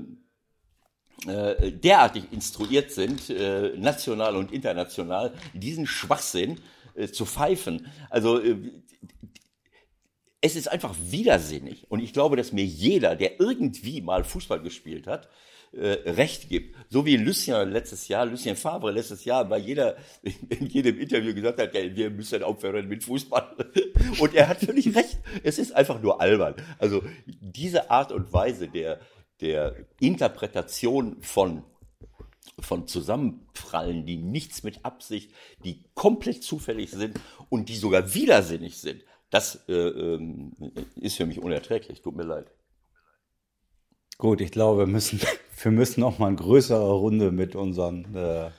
[1.28, 6.60] äh, derartig instruiert sind, äh, national und international, diesen Schwachsinn
[6.96, 7.88] äh, zu pfeifen.
[8.10, 8.56] Also äh,
[10.42, 11.86] es ist einfach widersinnig.
[11.90, 15.30] Und ich glaube, dass mir jeder, der irgendwie mal Fußball gespielt hat,
[15.72, 16.76] äh, recht gibt.
[16.90, 19.98] So wie Lucien letztes Jahr, Lucien Favre letztes Jahr bei jeder,
[20.50, 23.56] in jedem Interview gesagt hat, wir müssen aufhören mit Fußball.
[24.20, 25.20] Und er hat völlig recht.
[25.44, 26.56] Es ist einfach nur albern.
[26.80, 29.00] Also diese Art und Weise der,
[29.42, 31.64] der Interpretation von
[32.62, 35.32] von Zusammenprallen, die nichts mit Absicht,
[35.64, 40.54] die komplett zufällig sind und die sogar widersinnig sind, das äh, ähm,
[40.96, 42.02] ist für mich unerträglich.
[42.02, 42.48] Tut mir leid.
[44.18, 45.20] Gut, ich glaube, wir müssen,
[45.64, 48.50] wir müssen noch mal eine größere Runde mit unseren äh,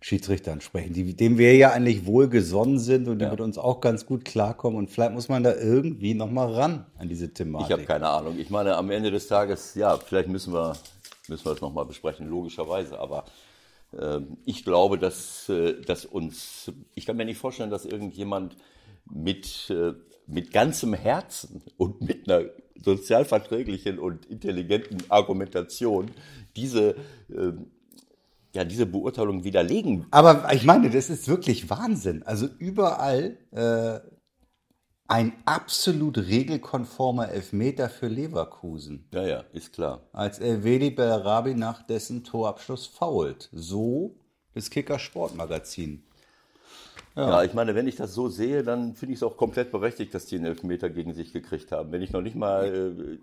[0.00, 3.30] Schiedsrichtern sprechen, die, dem wir ja eigentlich wohlgesonnen sind und die Ja.
[3.30, 4.78] mit uns auch ganz gut klarkommen.
[4.78, 7.68] Und vielleicht muss man da irgendwie noch mal ran an diese Thematik.
[7.68, 8.38] Ich habe keine Ahnung.
[8.38, 10.76] Ich meine, am Ende des Tages, ja, vielleicht müssen wir,
[11.28, 12.98] müssen wir das nochmal besprechen, logischerweise.
[12.98, 13.24] Aber
[13.98, 18.56] ähm, ich glaube, dass, äh, dass uns, ich kann mir nicht vorstellen, dass irgendjemand
[19.10, 19.92] mit, äh,
[20.26, 22.46] mit ganzem Herzen und mit einer
[22.82, 26.10] sozialverträglichen und intelligenten Argumentation
[26.56, 26.96] diese,
[27.30, 27.70] ähm,
[28.54, 32.22] ja, diese Beurteilung widerlegen Aber ich meine, das ist wirklich Wahnsinn.
[32.22, 34.00] Also überall äh,
[35.08, 39.08] ein absolut regelkonformer Elfmeter für Leverkusen.
[39.12, 40.08] Ja, ja, ist klar.
[40.12, 43.48] Als Elvedi Bellarabi nach dessen Torabschluss fault.
[43.52, 44.16] So
[44.54, 46.02] das Kicker Sportmagazin.
[47.16, 47.42] Ja.
[47.42, 50.26] ich meine, wenn ich das so sehe, dann finde ich es auch komplett berechtigt, dass
[50.26, 51.90] die einen Elfmeter gegen sich gekriegt haben.
[51.90, 53.18] Wenn ich noch nicht mal,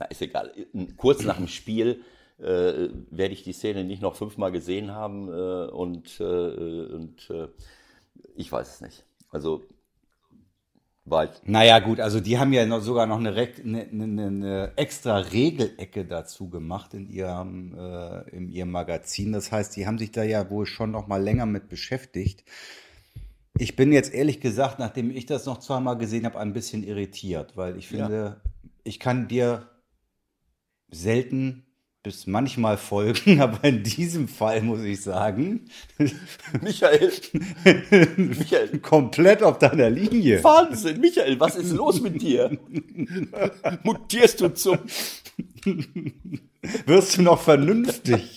[0.00, 0.52] äh, ist egal,
[0.96, 2.00] kurz nach dem Spiel
[2.38, 7.48] äh, werde ich die Szene nicht noch fünfmal gesehen haben äh, und, äh, und äh,
[8.36, 9.04] ich weiß es nicht.
[9.30, 9.64] Also,
[11.04, 11.42] weit.
[11.44, 16.06] Naja, gut, also die haben ja noch, sogar noch eine, eine, eine, eine extra Regelecke
[16.06, 19.32] dazu gemacht in ihrem, äh, in ihrem Magazin.
[19.32, 22.44] Das heißt, die haben sich da ja wohl schon noch mal länger mit beschäftigt.
[23.60, 27.58] Ich bin jetzt ehrlich gesagt, nachdem ich das noch zweimal gesehen habe, ein bisschen irritiert,
[27.58, 28.40] weil ich finde,
[28.84, 29.68] ich kann dir
[30.90, 31.66] selten
[32.02, 35.68] bis manchmal folgen, aber in diesem Fall muss ich sagen,
[36.62, 37.12] Michael,
[38.16, 40.42] Michael, komplett auf deiner Linie.
[40.42, 42.58] Wahnsinn, Michael, was ist los mit dir?
[43.82, 44.78] Mutierst du zum
[46.86, 48.36] Wirst du noch vernünftig?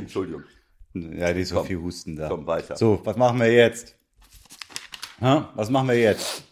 [0.00, 0.42] Entschuldigung.
[0.94, 2.28] Ja, die so Komm, viel Husten da.
[2.28, 2.76] komm weiter.
[2.76, 3.96] So, was machen wir jetzt?
[5.20, 5.50] Ha?
[5.54, 6.44] Was machen wir jetzt?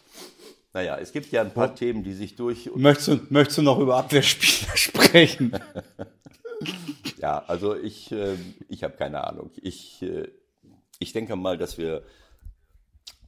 [0.75, 2.71] Naja, es gibt ja ein paar Themen, die sich durch.
[2.75, 5.53] Möchtest du, möchtest du noch über Abwehrspieler sprechen?
[7.19, 8.37] Ja, also ich, äh,
[8.69, 9.51] ich habe keine Ahnung.
[9.61, 10.29] Ich, äh,
[10.99, 12.03] ich denke mal, dass wir.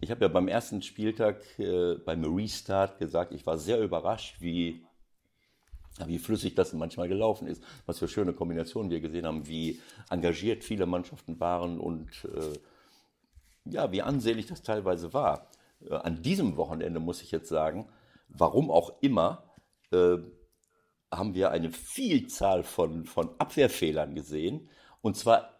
[0.01, 4.85] Ich habe ja beim ersten Spieltag äh, beim Restart gesagt, ich war sehr überrascht, wie,
[6.07, 9.81] wie flüssig das manchmal gelaufen ist, was für schöne Kombinationen wir gesehen haben, wie
[10.11, 12.59] engagiert viele Mannschaften waren und äh,
[13.65, 15.51] ja, wie ansehnlich das teilweise war.
[15.89, 17.89] Äh, an diesem Wochenende muss ich jetzt sagen,
[18.29, 19.45] warum auch immer,
[19.93, 20.17] äh,
[21.13, 24.69] haben wir eine Vielzahl von, von Abwehrfehlern gesehen.
[25.01, 25.54] Und zwar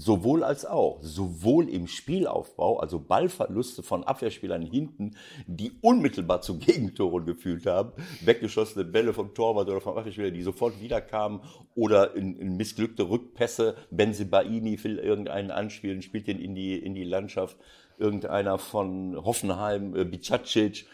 [0.00, 0.98] sowohl als auch.
[1.02, 7.92] Sowohl im Spielaufbau, also Ballverluste von Abwehrspielern hinten, die unmittelbar zu Gegentoren gefühlt haben,
[8.24, 11.40] weggeschossene Bälle vom Torwart oder vom Abwehrspieler, die sofort wiederkamen,
[11.74, 13.76] oder in, in missglückte Rückpässe.
[13.90, 17.56] Benzibaini will irgendeinen anspielen, spielt den in die, in die Landschaft.
[17.98, 20.86] Irgendeiner von Hoffenheim, äh, Bicacic,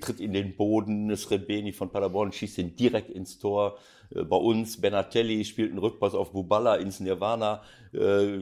[0.00, 3.78] tritt in den Boden, Srebeni von Paderborn schießt ihn direkt ins Tor.
[4.14, 7.62] Äh, Bei uns Benatelli spielt einen Rückpass auf Bubala ins Nirvana.
[7.92, 8.40] Äh,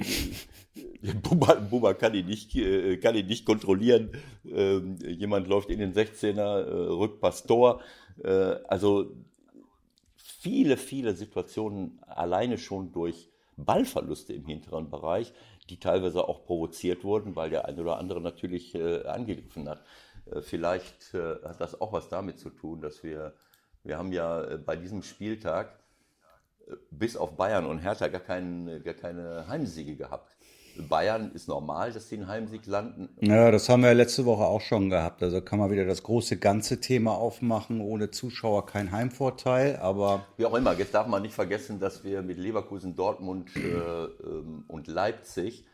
[1.22, 4.10] Buba, Buba kann ihn nicht, äh, kann ihn nicht kontrollieren.
[4.46, 7.80] Ähm, Jemand läuft in den 16er, äh, Rückpass Tor.
[8.22, 9.10] Äh, Also
[10.16, 15.32] viele, viele Situationen alleine schon durch Ballverluste im hinteren Bereich,
[15.68, 19.82] die teilweise auch provoziert wurden, weil der eine oder andere natürlich äh, angegriffen hat.
[20.26, 23.34] Äh, vielleicht äh, hat das auch was damit zu tun, dass wir,
[23.84, 25.78] wir haben ja äh, bei diesem Spieltag
[26.90, 30.36] bis auf Bayern und Hertha gar, keinen, gar keine Heimsiege gehabt.
[30.88, 33.08] Bayern ist normal, dass sie einen Heimsieg landen.
[33.20, 35.22] Ja, das haben wir letzte Woche auch schon gehabt.
[35.22, 37.80] Also kann man wieder das große ganze Thema aufmachen.
[37.80, 42.22] Ohne Zuschauer kein Heimvorteil, aber Wie auch immer, jetzt darf man nicht vergessen, dass wir
[42.22, 45.64] mit Leverkusen, Dortmund äh, ähm, und Leipzig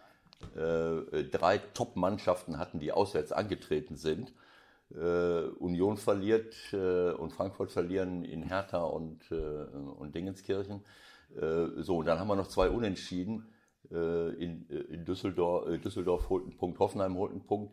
[0.54, 4.32] äh, drei Top-Mannschaften hatten, die auswärts angetreten sind.
[4.94, 10.82] Äh, Union verliert äh, und Frankfurt verlieren in Hertha und, äh, und Dingenskirchen.
[11.34, 13.46] Äh, so, und dann haben wir noch zwei Unentschieden.
[13.88, 17.72] In, in Düsseldorf, Düsseldorf holt einen Punkt, Hoffenheim holt einen Punkt,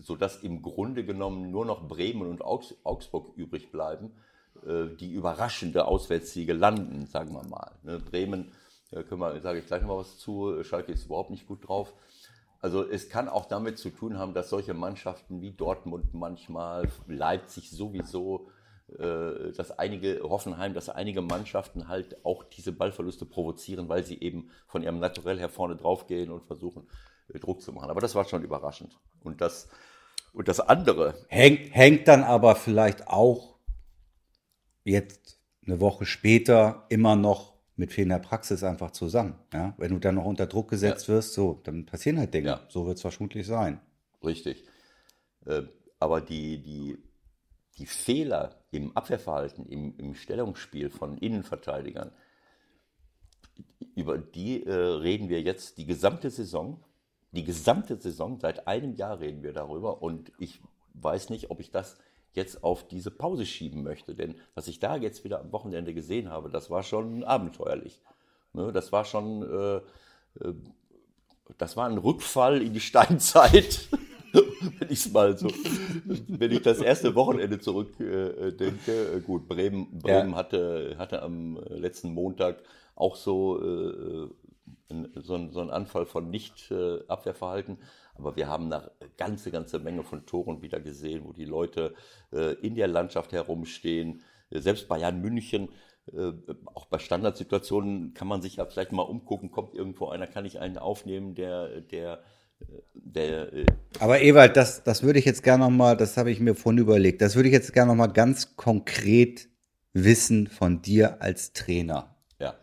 [0.00, 4.10] sodass im Grunde genommen nur noch Bremen und Augs Augsburg übrig bleiben,
[4.66, 7.70] die überraschende Auswärtssiege landen, sagen wir mal.
[7.84, 8.50] Ne, Bremen,
[9.02, 11.92] können wir, sage ich gleich noch mal was zu, Schalke ist überhaupt nicht gut drauf.
[12.60, 17.70] Also es kann auch damit zu tun haben, dass solche Mannschaften wie Dortmund manchmal, Leipzig
[17.70, 18.48] sowieso,
[18.98, 24.50] äh, dass einige, Hoffenheim, dass einige Mannschaften halt auch diese Ballverluste provozieren, weil sie eben
[24.66, 26.86] von ihrem Naturell her vorne draufgehen und versuchen,
[27.32, 27.90] äh, Druck zu machen.
[27.90, 28.98] Aber das war schon überraschend.
[29.22, 29.68] Und das,
[30.32, 33.58] und das andere, hängt, hängt dann aber vielleicht auch
[34.84, 39.34] jetzt eine Woche später immer noch mit fehlender Praxis einfach zusammen.
[39.52, 39.74] Ja?
[39.78, 42.48] Wenn du dann noch unter Druck gesetzt wirst, so, dann passieren halt Dinge.
[42.48, 42.66] Ja.
[42.68, 43.80] So wird es vermutlich sein.
[44.22, 44.64] Richtig.
[45.46, 45.62] Äh,
[45.98, 46.98] Aber die, die,
[47.78, 52.12] die Fehler im Abwehrverhalten, im, im Stellungsspiel von Innenverteidigern,
[53.94, 56.84] über die äh, reden wir jetzt die gesamte Saison.
[57.32, 60.02] Die gesamte Saison, seit einem Jahr reden wir darüber.
[60.02, 60.60] Und ich
[60.94, 61.98] weiß nicht, ob ich das
[62.34, 64.14] jetzt auf diese Pause schieben möchte.
[64.14, 68.00] Denn was ich da jetzt wieder am Wochenende gesehen habe, das war schon abenteuerlich.
[68.52, 69.76] Ne, das war schon, äh,
[70.46, 70.54] äh,
[71.58, 73.88] das war ein Rückfall in die Steinzeit.
[74.78, 75.48] wenn ich mal so,
[76.28, 80.36] wenn ich das erste Wochenende zurückdenke, äh, äh, gut, Bremen, Bremen Ja.
[80.36, 82.62] hatte, hatte am äh, letzten Montag
[82.96, 84.28] auch so, äh,
[85.20, 87.78] so, ein- so einen Anfall von Nicht-Abwehrverhalten.
[88.14, 91.94] Aber wir haben eine ganze, ganze Menge von Toren wieder gesehen, wo die Leute
[92.32, 94.22] äh, in der Landschaft herumstehen.
[94.50, 95.68] Äh, Selbst Bayern München,
[96.12, 96.32] äh,
[96.66, 100.60] auch bei Standardsituationen kann man sich ja vielleicht mal umgucken, kommt irgendwo einer, kann ich
[100.60, 102.22] einen aufnehmen, der, der,
[102.60, 103.66] äh, der äh,
[103.98, 107.20] Aber Ewald, das, das würde ich jetzt gerne nochmal, das habe ich mir vorhin überlegt,
[107.22, 109.48] das würde ich jetzt gerne nochmal ganz konkret
[109.92, 112.14] wissen von dir als Trainer.
[112.38, 112.54] ja,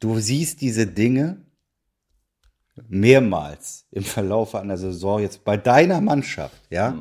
[0.00, 1.43] Du siehst diese Dinge
[2.88, 6.96] mehrmals im Verlauf einer Saison jetzt bei deiner Mannschaft, ja?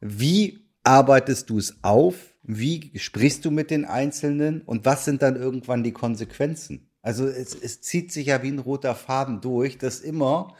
[0.00, 2.14] Wie arbeitest du es auf?
[2.42, 4.62] Wie sprichst du mit den Einzelnen?
[4.62, 6.90] Und was sind dann irgendwann die Konsequenzen?
[7.02, 10.54] Also es, es zieht sich ja wie ein roter Faden durch, dass immer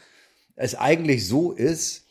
[0.55, 2.05] es eigentlich so ist,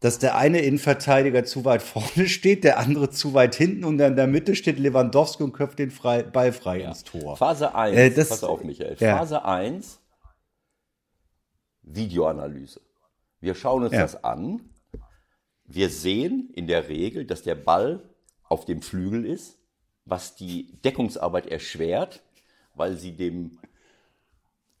[0.00, 4.12] dass der eine Innenverteidiger zu weit vorne steht, der andere zu weit hinten und dann
[4.12, 6.88] in der Mitte steht Lewandowski und köpft den frei, Ball frei ja.
[6.88, 7.36] ins Tor.
[7.36, 9.16] Phase 1, äh, das, pass auf Michael, ja.
[9.16, 10.00] Phase 1,
[11.84, 12.80] Videoanalyse.
[13.40, 14.02] Wir schauen uns ja.
[14.02, 14.60] das an.
[15.64, 18.02] Wir sehen in der Regel, dass der Ball
[18.44, 19.58] auf dem Flügel ist,
[20.04, 22.22] was die Deckungsarbeit erschwert,
[22.74, 23.58] weil sie dem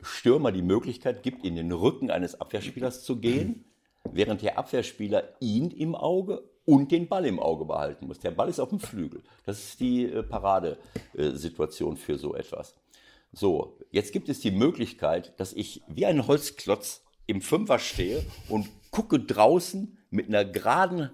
[0.00, 3.64] Stürmer die Möglichkeit gibt, in den Rücken eines Abwehrspielers zu gehen,
[4.04, 8.18] während der Abwehrspieler ihn im Auge und den Ball im Auge behalten muss.
[8.18, 9.22] Der Ball ist auf dem Flügel.
[9.44, 12.74] Das ist die äh, Paradesituation für so etwas.
[13.34, 18.68] So, jetzt gibt es die Möglichkeit, dass ich wie ein Holzklotz im Fünfer stehe und
[18.90, 21.10] gucke draußen mit einer geraden,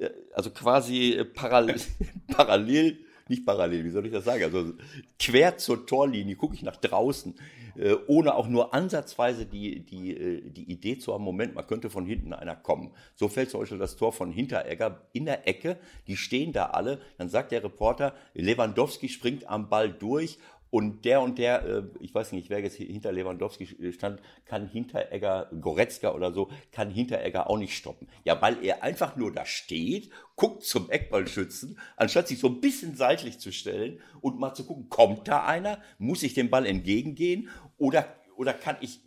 [0.00, 1.80] äh, also quasi äh, parallel,
[2.28, 4.42] parallel nicht parallel, wie soll ich das sagen?
[4.42, 4.72] Also
[5.18, 7.34] quer zur Torlinie gucke ich nach draußen,
[7.76, 12.06] äh, ohne auch nur ansatzweise die, die, die Idee zu haben, Moment, man könnte von
[12.06, 12.92] hinten einer kommen.
[13.14, 15.76] So fällt zum Beispiel das Tor von Hinteregger in der Ecke,
[16.06, 20.38] die stehen da alle, dann sagt der Reporter, Lewandowski springt am Ball durch
[20.70, 25.50] und der und der, äh, ich weiß nicht, wer jetzt hinter Lewandowski stand, kann Hinteregger,
[25.60, 28.08] Goretzka oder so, kann Hinteregger auch nicht stoppen.
[28.24, 32.96] Ja, weil er einfach nur da steht, guckt zum Eckballschützen, anstatt sich so ein bisschen
[32.96, 37.48] seitlich zu stellen und mal zu gucken, kommt da einer, muss ich dem Ball entgegengehen
[37.78, 39.00] oder, oder kann ich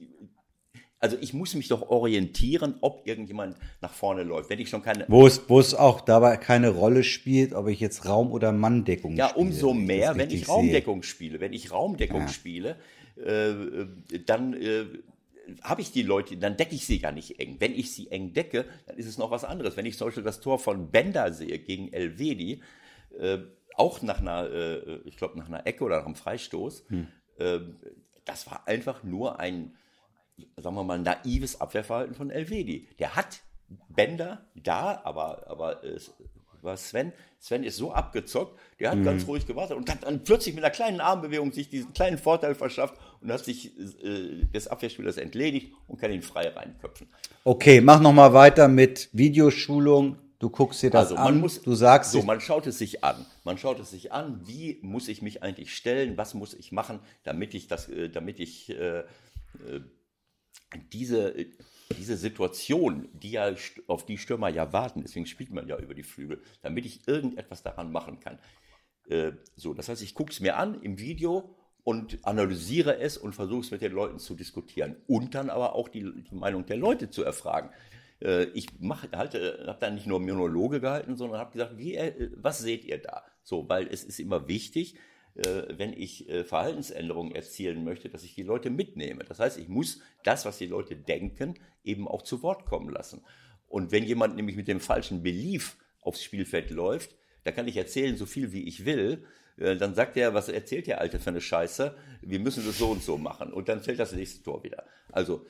[1.01, 4.51] also ich muss mich doch orientieren, ob irgendjemand nach vorne läuft.
[4.51, 5.05] Wenn ich schon keine.
[5.07, 9.15] Wo es, wo es auch dabei keine Rolle spielt, ob ich jetzt Raum- oder Manndeckung
[9.15, 9.43] ja, spiele.
[9.43, 11.09] Ja, umso mehr, wenn ich Raumdeckung sehe.
[11.09, 11.39] spiele.
[11.39, 12.27] Wenn ich Raumdeckung ja.
[12.27, 12.75] spiele,
[13.17, 13.53] äh,
[14.27, 14.85] dann äh,
[15.63, 17.55] habe ich die Leute, dann decke ich sie gar nicht eng.
[17.57, 19.75] Wenn ich sie eng decke, dann ist es noch was anderes.
[19.75, 22.61] Wenn ich zum Beispiel das Tor von Bender sehe gegen Elvedi,
[23.19, 23.39] äh,
[23.75, 27.07] auch nach einer, äh, ich glaube nach einer Ecke oder nach einem Freistoß, hm.
[27.39, 27.59] äh,
[28.25, 29.75] das war einfach nur ein
[30.57, 32.87] sagen wir mal, naives Abwehrverhalten von Elvedi.
[32.99, 33.41] Der hat
[33.89, 35.99] Bänder da, aber, aber äh,
[36.63, 37.11] war Sven.
[37.39, 39.03] Sven ist so abgezockt, der hat mhm.
[39.03, 42.53] ganz ruhig gewartet und hat dann plötzlich mit einer kleinen Armbewegung sich diesen kleinen Vorteil
[42.53, 47.07] verschafft und hat sich äh, des Abwehrspielers entledigt und kann ihn frei reinköpfen.
[47.43, 50.17] Okay, mach nochmal weiter mit Videoschulung.
[50.37, 53.03] Du guckst dir das also, man an, muss, du sagst so, man schaut es sich
[53.03, 53.25] an.
[53.43, 56.99] Man schaut es sich an, wie muss ich mich eigentlich stellen, was muss ich machen,
[57.23, 59.03] damit ich das, äh, damit ich äh, äh
[60.91, 61.35] diese,
[61.97, 63.53] diese Situation, die ja,
[63.87, 67.63] auf die Stürmer ja warten, deswegen spielt man ja über die Flügel, damit ich irgendetwas
[67.63, 68.39] daran machen kann.
[69.09, 73.33] Äh, so, das heißt, ich gucke es mir an im Video und analysiere es und
[73.33, 76.77] versuche es mit den Leuten zu diskutieren und dann aber auch die, die Meinung der
[76.77, 77.71] Leute zu erfragen.
[78.21, 82.85] Äh, ich habe da nicht nur Monologe gehalten, sondern habe gesagt, wie, äh, was seht
[82.85, 83.23] ihr da?
[83.43, 84.95] So, weil es ist immer wichtig,
[85.33, 89.23] wenn ich äh, Verhaltensänderungen erzielen möchte, dass ich die Leute mitnehme.
[89.23, 93.23] Das heißt, ich muss das, was die Leute denken, eben auch zu Wort kommen lassen.
[93.67, 98.17] Und wenn jemand nämlich mit dem falschen Belief aufs Spielfeld läuft, da kann ich erzählen,
[98.17, 99.25] so viel wie ich will,
[99.57, 101.95] äh, dann sagt er, was erzählt der Alte für eine Scheiße?
[102.21, 103.53] Wir müssen das so und so machen.
[103.53, 104.83] Und dann fällt das nächste Tor wieder.
[105.11, 105.45] Also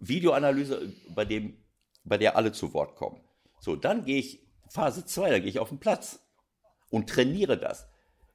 [0.00, 1.56] Videoanalyse, bei, dem,
[2.04, 3.20] bei der alle zu Wort kommen.
[3.60, 6.20] So, dann gehe ich, Phase 2, da gehe ich auf den Platz
[6.90, 7.88] und trainiere das.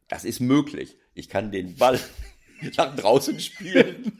[0.09, 0.97] Das ist möglich.
[1.13, 1.99] Ich kann den Ball
[2.77, 4.11] nach draußen spielen,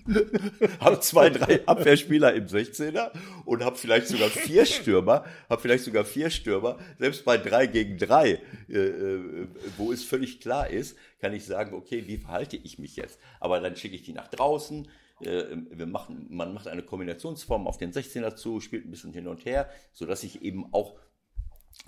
[0.79, 3.11] habe zwei, drei Abwehrspieler im 16er
[3.45, 7.97] und habe vielleicht sogar vier Stürmer, habe vielleicht sogar vier Stürmer, selbst bei drei gegen
[7.97, 9.47] drei, äh, äh,
[9.77, 13.19] wo es völlig klar ist, kann ich sagen, okay, wie verhalte ich mich jetzt?
[13.41, 14.87] Aber dann schicke ich die nach draußen,
[15.21, 19.27] äh, wir machen, man macht eine Kombinationsform auf den 16er zu, spielt ein bisschen hin
[19.27, 20.95] und her, sodass ich eben auch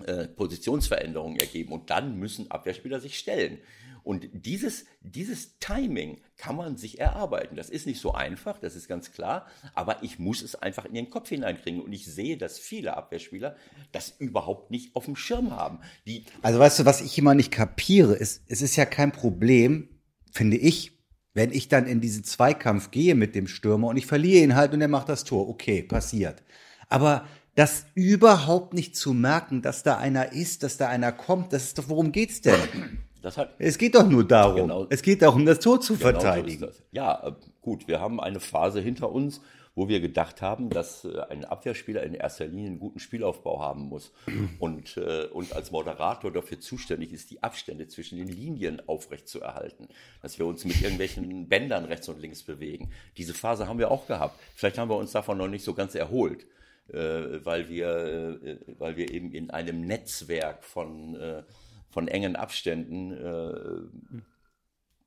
[0.05, 3.59] äh, Positionsveränderungen ergeben und dann müssen Abwehrspieler sich stellen.
[4.03, 7.55] Und dieses, dieses Timing kann man sich erarbeiten.
[7.55, 10.95] Das ist nicht so einfach, das ist ganz klar, aber ich muss es einfach in
[10.95, 11.81] den Kopf hineinkriegen.
[11.81, 13.55] Und ich sehe, dass viele Abwehrspieler
[13.91, 15.79] das überhaupt nicht auf dem Schirm haben.
[16.07, 19.89] Die also weißt du, was ich immer nicht kapiere, ist, es ist ja kein Problem,
[20.31, 20.93] finde ich,
[21.33, 24.73] wenn ich dann in diesen Zweikampf gehe mit dem Stürmer und ich verliere ihn halt
[24.73, 25.47] und er macht das Tor.
[25.47, 26.43] Okay, passiert.
[26.89, 31.63] Aber das überhaupt nicht zu merken, dass da einer ist, dass da einer kommt, das
[31.63, 32.59] ist doch, worum geht's denn?
[33.23, 34.61] Hat, es geht doch nur darum.
[34.61, 36.71] Genau, es geht darum, das Tor zu genau verteidigen.
[36.71, 39.41] So ja, äh, gut, wir haben eine Phase hinter uns,
[39.75, 43.83] wo wir gedacht haben, dass äh, ein Abwehrspieler in erster Linie einen guten Spielaufbau haben
[43.83, 44.11] muss
[44.59, 49.87] und, äh, und als Moderator dafür zuständig ist, die Abstände zwischen den Linien aufrechtzuerhalten,
[50.21, 52.89] dass wir uns mit irgendwelchen Bändern rechts und links bewegen.
[53.17, 54.39] Diese Phase haben wir auch gehabt.
[54.55, 56.45] Vielleicht haben wir uns davon noch nicht so ganz erholt,
[56.87, 61.45] weil, wir, weil wir eben in einem Netzwerk von
[61.91, 64.13] von engen Abständen äh,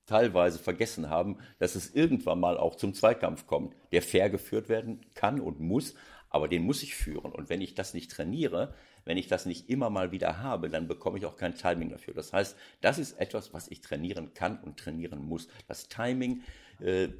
[0.06, 5.00] teilweise vergessen haben, dass es irgendwann mal auch zum Zweikampf kommt, der fair geführt werden
[5.14, 5.94] kann und muss,
[6.28, 7.32] aber den muss ich führen.
[7.32, 8.74] Und wenn ich das nicht trainiere,
[9.06, 12.12] wenn ich das nicht immer mal wieder habe, dann bekomme ich auch kein Timing dafür.
[12.12, 15.48] Das heißt, das ist etwas, was ich trainieren kann und trainieren muss.
[15.68, 16.63] Das Timing äh,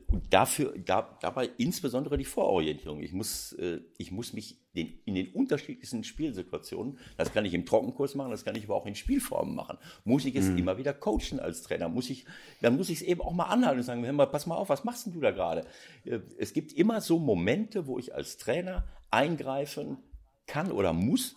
[0.09, 3.01] und dafür, da, dabei insbesondere die Vororientierung.
[3.01, 7.65] Ich muss, äh, ich muss mich den, in den unterschiedlichsten Spielsituationen, das kann ich im
[7.65, 10.59] Trockenkurs machen, das kann ich aber auch in Spielformen machen, muss ich es mhm.
[10.59, 11.89] immer wieder coachen als Trainer.
[11.89, 12.25] Muss ich,
[12.61, 14.69] dann muss ich es eben auch mal anhalten und sagen, hör mal, pass mal auf,
[14.69, 15.67] was machst denn du da gerade?
[16.05, 19.99] Äh, es gibt immer so Momente, wo ich als Trainer eingreifen
[20.47, 21.37] kann oder muss.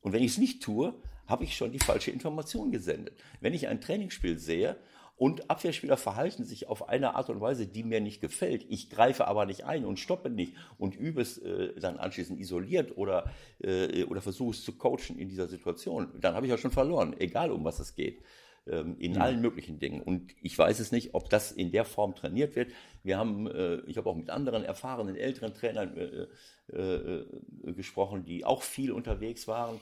[0.00, 0.94] Und wenn ich es nicht tue,
[1.26, 3.14] habe ich schon die falsche Information gesendet.
[3.40, 4.76] Wenn ich ein Trainingsspiel sehe
[5.18, 8.64] und Abwehrspieler verhalten sich auf eine Art und Weise, die mir nicht gefällt.
[8.68, 12.96] Ich greife aber nicht ein und stoppe nicht und übe es äh, dann anschließend isoliert
[12.96, 13.28] oder,
[13.60, 16.08] äh, oder versuche es zu coachen in dieser Situation.
[16.20, 18.22] Dann habe ich ja schon verloren, egal um was es geht.
[18.68, 19.22] Ähm, in ja.
[19.22, 20.02] allen möglichen Dingen.
[20.02, 22.70] Und ich weiß es nicht, ob das in der Form trainiert wird.
[23.02, 27.24] Wir haben, äh, ich habe auch mit anderen erfahrenen älteren Trainern äh, äh,
[27.72, 29.80] gesprochen, die auch viel unterwegs waren.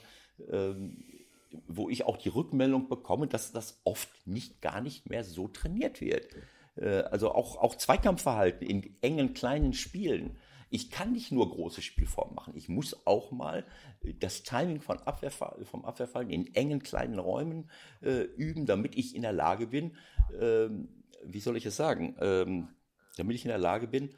[1.67, 6.01] Wo ich auch die Rückmeldung bekomme, dass das oft nicht gar nicht mehr so trainiert
[6.01, 6.27] wird.
[6.75, 10.37] Äh, also auch, auch Zweikampfverhalten in engen kleinen Spielen.
[10.69, 12.53] Ich kann nicht nur große Spielformen machen.
[12.55, 13.65] Ich muss auch mal
[14.03, 17.69] äh, das Timing von Abwehrfall, vom Abwehrfallen in engen kleinen Räumen
[18.01, 19.95] äh, üben, damit ich in der Lage bin,
[20.39, 20.89] ähm,
[21.23, 22.69] wie soll ich es sagen, ähm,
[23.17, 24.13] damit ich in der Lage bin,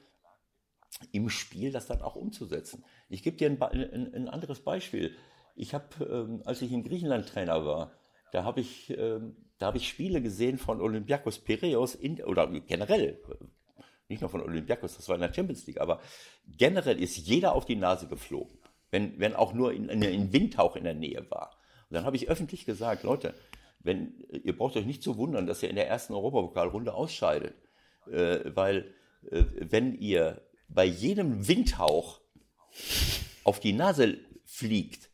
[1.11, 2.83] im Spiel das dann auch umzusetzen.
[3.09, 5.15] Ich gebe dir ein, ein, ein anderes Beispiel.
[5.59, 7.91] Ich habe, ähm, als ich in Griechenland Trainer war,
[8.31, 13.19] da habe ich, ähm, da habe ich Spiele gesehen von Olympiakos Piraeus in, oder generell,
[14.07, 15.99] nicht nur von Olympiakos, das war in der Champions League, aber
[16.47, 18.57] generell ist jeder auf die Nase geflogen,
[18.89, 21.57] wenn, wenn auch nur in, in Windhauch in der Nähe war.
[21.89, 23.33] Und dann habe ich öffentlich gesagt, Leute,
[23.81, 27.53] wenn, ihr braucht euch nicht zu wundern, dass ihr in der ersten Europapokalrunde ausscheidet,
[28.09, 28.93] äh, weil
[29.29, 32.21] äh, wenn ihr bei jedem Windhauch
[33.43, 35.08] auf die Nase fliegt,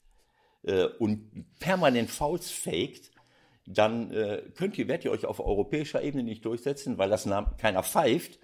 [0.65, 3.11] äh, und permanent Fouls faked,
[3.65, 7.83] dann äh, könnt ihr, werdet ihr euch auf europäischer Ebene nicht durchsetzen, weil das keiner
[7.83, 8.39] pfeift.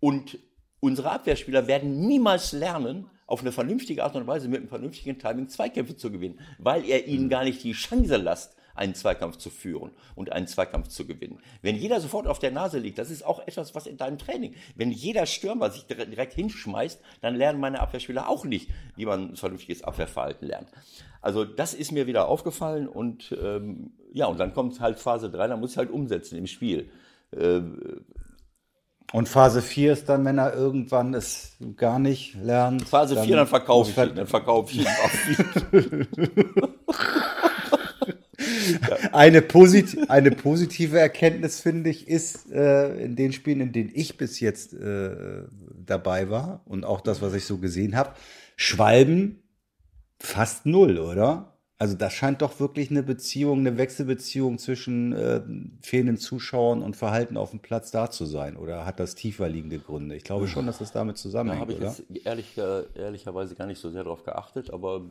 [0.00, 0.38] Und
[0.80, 5.48] unsere Abwehrspieler werden niemals lernen, auf eine vernünftige Art und Weise mit einem vernünftigen Timing
[5.48, 7.28] Zweikämpfe zu gewinnen, weil er ihnen mhm.
[7.28, 11.40] gar nicht die Chance lasst, einen Zweikampf zu führen und einen Zweikampf zu gewinnen.
[11.60, 14.54] Wenn jeder sofort auf der Nase liegt, das ist auch etwas, was in deinem Training,
[14.76, 19.36] wenn jeder Stürmer sich direkt hinschmeißt, dann lernen meine Abwehrspieler auch nicht, wie man ein
[19.36, 20.68] vernünftiges Abwehrverhalten lernt.
[21.20, 25.48] Also das ist mir wieder aufgefallen und ähm, ja, und dann kommt halt Phase 3,
[25.48, 26.90] dann muss ich halt umsetzen im Spiel.
[27.32, 27.60] Äh,
[29.12, 32.86] und Phase 4 ist dann, wenn er irgendwann es gar nicht lernt.
[32.86, 36.06] Phase 4, dann verkaufe ich ihn, dann verkaufe ich ihn.
[39.12, 44.18] eine, posit eine positive Erkenntnis, finde ich, ist äh, in den Spielen, in denen ich
[44.18, 45.42] bis jetzt äh,
[45.86, 48.12] dabei war und auch das, was ich so gesehen habe,
[48.56, 49.42] Schwalben
[50.20, 51.57] fast null, oder?
[51.80, 55.40] Also das scheint doch wirklich eine Beziehung, eine Wechselbeziehung zwischen äh,
[55.80, 58.56] fehlenden Zuschauern und Verhalten auf dem Platz da zu sein.
[58.56, 60.16] Oder hat das tiefer liegende Gründe?
[60.16, 61.60] Ich glaube schon, dass das damit zusammenhängt.
[61.60, 61.88] Da habe ich oder?
[61.88, 65.02] jetzt ehrlich, äh, ehrlicherweise gar nicht so sehr darauf geachtet, aber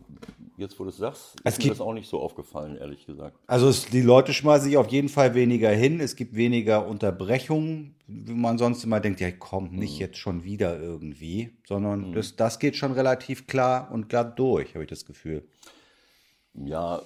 [0.57, 3.37] jetzt, wo du es sagst, ist mir das auch nicht so aufgefallen, ehrlich gesagt.
[3.47, 6.01] Also es, die Leute schmeißen sich auf jeden Fall weniger hin.
[6.01, 9.99] Es gibt weniger Unterbrechungen, wie man sonst immer denkt, ja komm, nicht mhm.
[10.01, 12.13] jetzt schon wieder irgendwie, sondern mhm.
[12.13, 15.43] das, das geht schon relativ klar und glatt durch, habe ich das Gefühl.
[16.65, 17.01] Ja,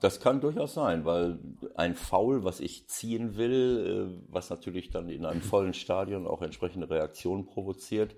[0.00, 1.38] das kann durchaus sein, weil
[1.74, 6.42] ein Foul, was ich ziehen will, äh, was natürlich dann in einem vollen Stadion auch
[6.42, 8.14] entsprechende Reaktionen provoziert,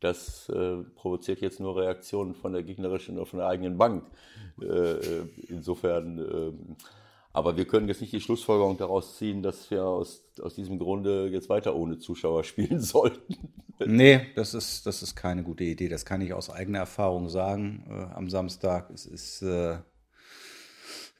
[0.00, 4.04] das äh, provoziert jetzt nur Reaktionen von der gegnerischen oder von der eigenen Bank.
[4.60, 6.74] Äh, insofern, äh,
[7.32, 11.28] aber wir können jetzt nicht die Schlussfolgerung daraus ziehen, dass wir aus, aus diesem Grunde
[11.28, 13.34] jetzt weiter ohne Zuschauer spielen sollten.
[13.84, 15.88] Nee, das ist, das ist keine gute Idee.
[15.88, 18.88] Das kann ich aus eigener Erfahrung sagen am Samstag.
[18.90, 19.44] Es ist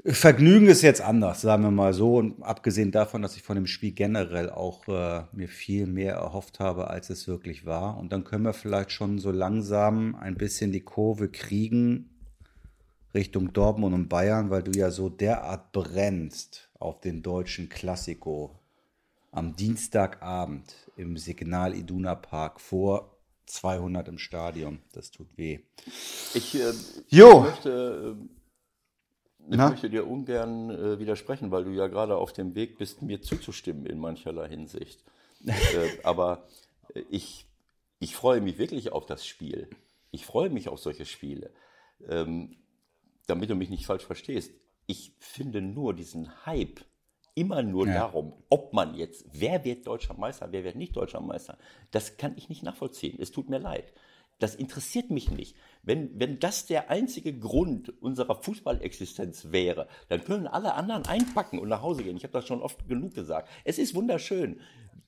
[0.07, 2.16] Vergnügen ist jetzt anders, sagen wir mal so.
[2.16, 6.61] Und abgesehen davon, dass ich von dem Spiel generell auch äh, mir viel mehr erhofft
[6.61, 7.96] habe, als es wirklich war.
[7.96, 12.11] Und dann können wir vielleicht schon so langsam ein bisschen die Kurve kriegen
[13.14, 18.59] Richtung Dortmund und Bayern, weil du ja so derart brennst auf den deutschen Klassiko
[19.30, 24.80] am Dienstagabend im Signal Iduna Park vor 200 im Stadion.
[24.92, 25.61] Das tut weh.
[26.34, 26.72] Ich, äh,
[27.09, 27.38] jo.
[27.38, 28.43] ich möchte äh,
[29.51, 29.70] ich Na?
[29.70, 33.86] möchte dir ungern äh, widersprechen, weil du ja gerade auf dem Weg bist, mir zuzustimmen
[33.86, 35.05] in mancherlei Hinsicht.
[35.47, 35.53] äh,
[36.03, 36.47] aber
[37.11, 37.47] ich,
[37.99, 39.68] ich freue mich wirklich auf das Spiel.
[40.11, 41.51] Ich freue mich auf solche Spiele.
[42.09, 42.57] Ähm,
[43.26, 44.53] damit du mich nicht falsch verstehst.
[44.86, 46.80] Ich finde nur diesen Hype
[47.34, 47.95] immer nur ja.
[47.95, 51.59] darum, ob man jetzt, wer wird deutscher Meister, wer wird nicht deutscher Meister,
[51.90, 53.18] das kann ich nicht nachvollziehen.
[53.20, 53.92] Es tut mir leid.
[54.38, 55.57] Das interessiert mich nicht.
[55.85, 61.68] Wenn, wenn das der einzige Grund unserer Fußballexistenz wäre, dann können alle anderen einpacken und
[61.68, 62.16] nach Hause gehen.
[62.16, 63.49] Ich habe das schon oft genug gesagt.
[63.64, 64.61] Es ist wunderschön.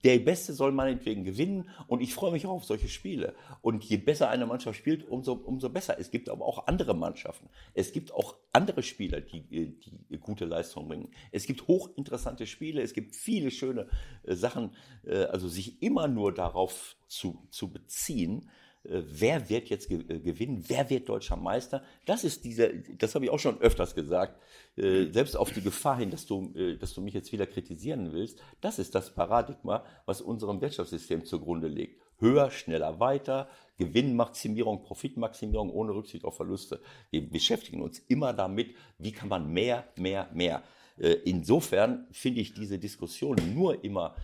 [0.05, 3.35] Der Beste soll meinetwegen gewinnen und ich freue mich auch auf solche Spiele.
[3.63, 5.99] Und je besser eine Mannschaft spielt, umso, umso besser.
[5.99, 7.49] Es gibt aber auch andere Mannschaften.
[7.75, 11.09] Es gibt auch andere Spieler, die, die gute Leistung bringen.
[11.33, 13.89] Es gibt hochinteressante Spiele, es gibt viele schöne
[14.23, 14.73] äh, Sachen.
[15.05, 20.65] Äh, also sich immer nur darauf zu, zu beziehen, äh, wer wird jetzt äh, gewinnen,
[20.69, 21.83] wer wird deutscher Meister.
[22.05, 24.41] Das ist diese, das habe ich auch schon öfters gesagt,
[24.77, 28.41] äh, selbst auf die Gefahr hin, dass du, dass du mich jetzt wieder kritisieren willst,
[28.61, 32.01] das ist das Paradigma, was unserem Wirtschaftssystem zugrunde liegt.
[32.19, 36.81] Höher, schneller, weiter, Gewinnmaximierung, Profitmaximierung ohne Rücksicht auf Verluste.
[37.11, 40.63] Wir beschäftigen uns immer damit, wie kann man mehr, mehr, mehr.
[40.97, 44.17] Insofern finde ich diese Diskussion nur immer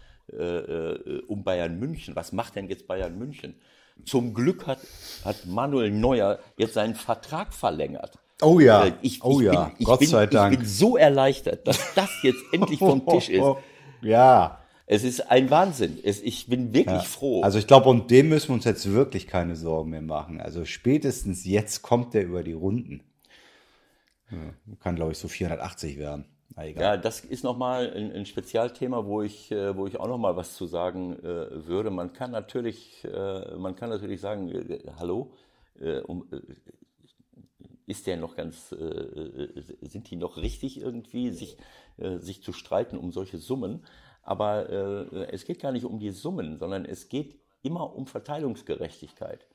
[1.27, 2.17] um Bayern München.
[2.17, 3.57] Was macht denn jetzt Bayern München?
[4.05, 4.79] Zum Glück hat,
[5.25, 8.19] hat Manuel Neuer jetzt seinen Vertrag verlängert.
[8.41, 10.53] Oh ja, äh, ich, oh ich ja, bin, ich Gott bin, sei Dank.
[10.53, 13.45] Ich bin so erleichtert, dass das jetzt endlich vom Tisch ist.
[14.01, 14.59] Ja.
[14.87, 15.99] Es ist ein Wahnsinn.
[16.03, 17.01] Es, ich bin wirklich ja.
[17.01, 17.43] froh.
[17.43, 20.41] Also ich glaube, um dem müssen wir uns jetzt wirklich keine Sorgen mehr machen.
[20.41, 23.03] Also spätestens jetzt kommt der über die Runden.
[24.31, 24.39] Ja,
[24.81, 26.27] kann, glaube ich, so 480 werden.
[26.57, 30.37] Na, ja, das ist nochmal ein, ein Spezialthema, wo ich, äh, wo ich auch nochmal
[30.37, 31.91] was zu sagen äh, würde.
[31.91, 35.33] Man kann natürlich, äh, man kann natürlich sagen, äh, hallo,
[35.81, 36.41] äh, um, äh,
[37.87, 41.59] ist der noch ganz, sind die noch richtig irgendwie, sich,
[41.99, 43.85] sich zu streiten um solche Summen?
[44.23, 44.71] Aber
[45.33, 49.47] es geht gar nicht um die Summen, sondern es geht immer um Verteilungsgerechtigkeit.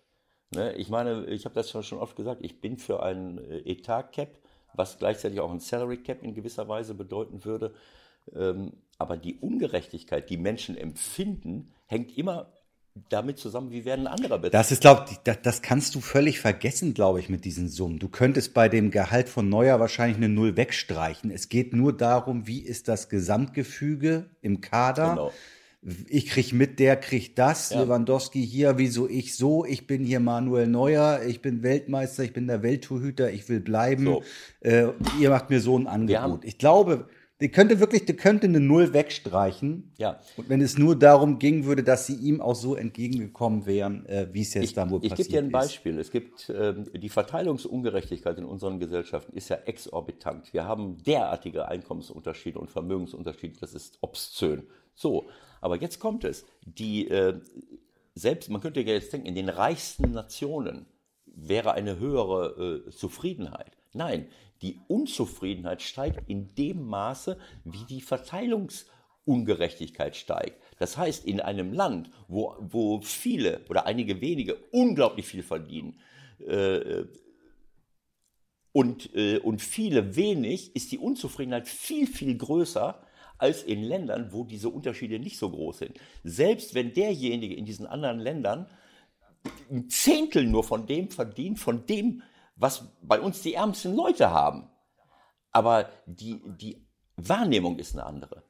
[0.54, 0.74] Ne?
[0.76, 4.38] Ich meine, ich habe das schon oft gesagt, ich bin für ein Etat-Cap
[4.78, 7.73] was gleichzeitig auch ein Salary Cap in gewisser Weise bedeuten würde.
[8.36, 12.53] Ähm, aber die Ungerechtigkeit, die Menschen empfinden, hängt immer
[13.09, 14.53] damit zusammen, wie werden andere bezahlt.
[14.53, 17.99] Das ist, glaube ich, das, das, kannst du völlig vergessen, glaube ich, mit diesen Summen.
[17.99, 21.30] Du könntest bei dem Gehalt von Neuer wahrscheinlich eine Null wegstreichen.
[21.30, 25.09] Es geht nur darum, wie ist das Gesamtgefüge im Kader.
[25.09, 25.32] Genau
[26.07, 27.82] ich krieg mit, der kriegt das, ja.
[27.82, 32.47] Lewandowski hier, wieso ich so, ich bin hier Manuel Neuer, ich bin Weltmeister, ich bin
[32.47, 34.05] der Welttorhüter, ich will bleiben.
[34.05, 34.23] So.
[34.61, 34.88] Äh,
[35.19, 36.43] ihr macht mir so ein Angebot.
[36.45, 37.07] Ich glaube,
[37.39, 39.93] die könnte wirklich, die könnte eine Null wegstreichen.
[39.97, 40.19] Ja.
[40.38, 44.28] Und wenn es nur darum ging würde, dass sie ihm auch so entgegengekommen wären, äh,
[44.32, 45.99] wie es jetzt ich, dann wohl ich passiert Ich gebe dir ein Beispiel.
[45.99, 50.51] Es gibt ähm, die Verteilungsungerechtigkeit in unseren Gesellschaften ist ja exorbitant.
[50.51, 54.63] Wir haben derartige Einkommensunterschiede und Vermögensunterschiede, das ist obszön.
[54.95, 55.28] So,
[55.62, 56.45] aber jetzt kommt es.
[56.66, 57.39] Die, äh,
[58.16, 60.88] selbst, man könnte ja jetzt denken, in den reichsten Nationen
[61.26, 63.78] wäre eine höhere äh, Zufriedenheit.
[63.93, 64.28] Nein,
[64.62, 70.62] die Unzufriedenheit steigt in dem Maße, wie die Verteilungsungerechtigkeit steigt.
[70.80, 75.99] Das heißt, in einem Land, wo, wo viele oder einige wenige unglaublich viel verdienen,
[76.45, 77.05] äh,
[78.72, 83.01] und, äh, und viele wenig, ist die Unzufriedenheit viel, viel größer
[83.38, 85.99] als in Ländern, wo diese Unterschiede nicht so groß sind.
[86.23, 88.67] Selbst wenn derjenige in diesen anderen Ländern
[89.69, 92.23] ein Zehntel nur von dem verdient, von dem,
[92.55, 94.69] was bei uns die ärmsten Leute haben.
[95.51, 96.85] Aber die, die
[97.15, 98.43] Wahrnehmung ist eine andere.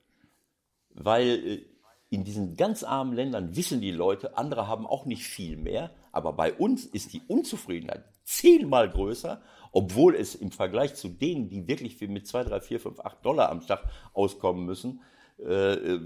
[0.90, 1.66] Weil äh,
[2.10, 6.34] in diesen ganz armen Ländern wissen die Leute, andere haben auch nicht viel mehr, aber
[6.34, 9.42] bei uns ist die Unzufriedenheit zehnmal größer
[9.72, 13.50] obwohl es im Vergleich zu denen, die wirklich mit 2, 3, 4, 5, 8 Dollar
[13.50, 15.02] am Tag auskommen müssen,
[15.40, 16.02] äh, äh,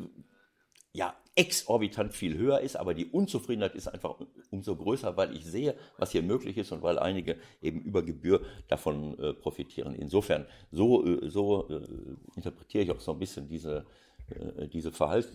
[0.93, 4.15] ja, exorbitant viel höher ist, aber die Unzufriedenheit ist einfach
[4.49, 8.41] umso größer, weil ich sehe, was hier möglich ist und weil einige eben über Gebühr
[8.67, 9.95] davon äh, profitieren.
[9.95, 11.87] Insofern, so, äh, so äh,
[12.35, 13.85] interpretiere ich auch so ein bisschen diese,
[14.29, 15.29] äh, diese Verhalt,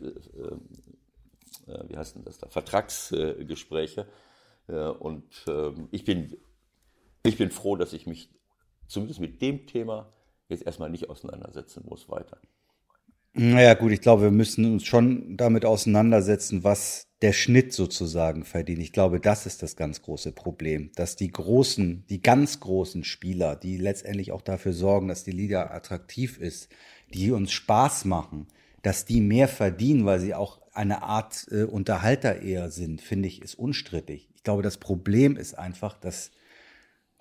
[1.89, 4.07] wie heißt denn das da, Vertragsgespräche.
[4.99, 6.37] und ähm, ich bin
[7.27, 8.31] ich bin froh, dass ich mich
[8.87, 10.13] zumindest mit dem Thema
[10.49, 12.39] jetzt erstmal nicht auseinandersetzen muss weiter.
[13.39, 18.81] Naja, gut, ich glaube, wir müssen uns schon damit auseinandersetzen, was der Schnitt sozusagen verdient.
[18.81, 23.55] Ich glaube, das ist das ganz große Problem, dass die großen, die ganz großen Spieler,
[23.55, 26.71] die letztendlich auch dafür sorgen, dass die Liga attraktiv ist,
[27.13, 28.47] die uns Spaß machen,
[28.83, 33.43] dass die mehr verdienen, weil sie auch eine Art äh, Unterhalter eher sind, finde ich,
[33.43, 34.31] ist unstrittig.
[34.35, 36.31] Ich glaube, das Problem ist einfach, dass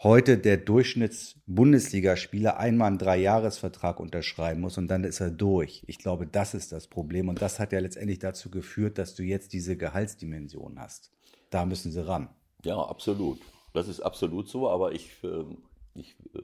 [0.06, 5.82] heute der Durchschnitts-Bundesligaspieler einmal einen Dreijahresvertrag unterschreiben muss und dann ist er durch.
[5.88, 9.24] Ich glaube, das ist das Problem und das hat ja letztendlich dazu geführt, dass du
[9.24, 11.12] jetzt diese Gehaltsdimension hast.
[11.50, 12.30] Da müssen sie ran.
[12.64, 13.40] Ja, absolut.
[13.74, 15.58] Das ist absolut so, aber ich, ähm,
[15.96, 16.44] ich äh,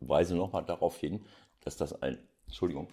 [0.00, 1.20] weise nochmal darauf hin,
[1.62, 2.16] dass das ein,
[2.46, 2.88] Entschuldigung,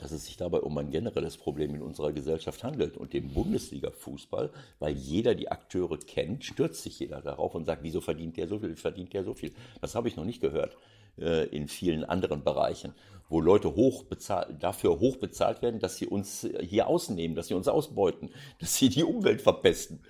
[0.00, 2.96] dass es sich dabei um ein generelles Problem in unserer Gesellschaft handelt.
[2.96, 8.00] Und dem Bundesliga-Fußball, weil jeder die Akteure kennt, stürzt sich jeder darauf und sagt, wieso
[8.00, 9.52] verdient der so viel, verdient der so viel.
[9.80, 10.76] Das habe ich noch nicht gehört
[11.18, 12.94] äh, in vielen anderen Bereichen,
[13.28, 17.54] wo Leute hoch bezahlt, dafür hoch bezahlt werden, dass sie uns hier ausnehmen, dass sie
[17.54, 18.30] uns ausbeuten,
[18.60, 20.00] dass sie die Umwelt verpesten,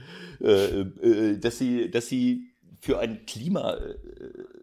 [0.40, 3.94] äh, äh, dass sie, dass sie für ein Klima, äh,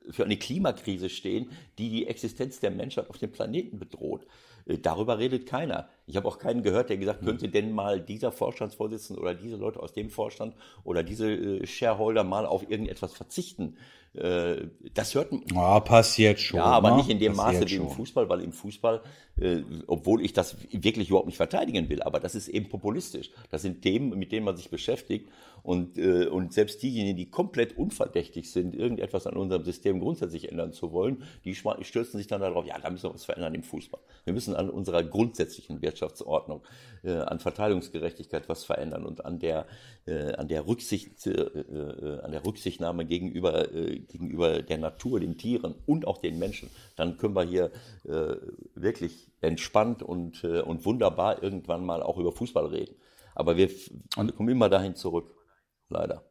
[0.10, 4.26] für eine Klimakrise stehen, die die Existenz der Menschheit auf dem Planeten bedroht.
[4.70, 5.90] Äh, darüber redet keiner.
[6.06, 9.80] Ich habe auch keinen gehört, der gesagt, könnte denn mal dieser Vorstandsvorsitzende oder diese Leute
[9.80, 13.78] aus dem Vorstand oder diese äh, Shareholder mal auf irgendetwas verzichten.
[14.14, 16.58] Äh, das hört ja, passiert schon.
[16.58, 16.98] Ja, aber ne?
[16.98, 19.02] nicht in dem passiert Maße wie im Fußball, weil im Fußball,
[19.88, 23.30] obwohl ich das wirklich überhaupt nicht verteidigen will, aber das ist eben populistisch.
[23.52, 25.30] Das sind Themen, mit denen man sich beschäftigt
[25.64, 30.92] und, und selbst diejenigen, die komplett unverdächtig sind, irgendetwas an unserem System grundsätzlich ändern zu
[30.92, 34.00] wollen, die stürzen sich dann darauf, ja, da müssen wir was verändern im Fußball.
[34.26, 36.64] Wir müssen an unserer grundsätzlichen Wirtschaftsordnung,
[37.04, 39.66] äh, an Verteilungsgerechtigkeit was verändern und an der,
[40.06, 45.38] äh, an der Rücksicht, äh, äh, an der Rücksichtnahme gegenüber äh, gegenüber der Natur, den
[45.38, 47.72] Tieren und auch den Menschen, dann können wir hier
[48.06, 48.36] äh,
[48.76, 52.96] wirklich entspannt und, und wunderbar irgendwann mal auch über Fußball reden.
[53.36, 55.34] Aber wir, wir kommen immer dahin zurück,
[55.88, 56.24] leider.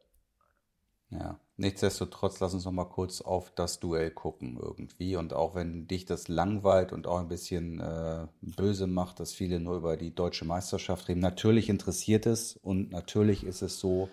[1.09, 5.15] Ja, nichtsdestotrotz, lass uns noch mal kurz auf das Duell gucken irgendwie.
[5.15, 9.59] Und auch wenn dich das langweilt und auch ein bisschen äh, böse macht, dass viele
[9.59, 14.09] nur über die deutsche Meisterschaft reden, natürlich interessiert es und natürlich ist es so,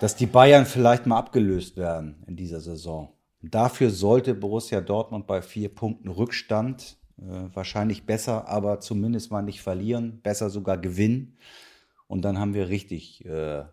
[0.00, 3.12] dass die Bayern vielleicht mal abgelöst werden in dieser Saison.
[3.42, 9.62] Dafür sollte Borussia Dortmund bei vier Punkten Rückstand äh, wahrscheinlich besser, aber zumindest mal nicht
[9.62, 11.36] verlieren, besser sogar gewinnen.
[12.06, 13.64] Und dann haben wir richtig, äh,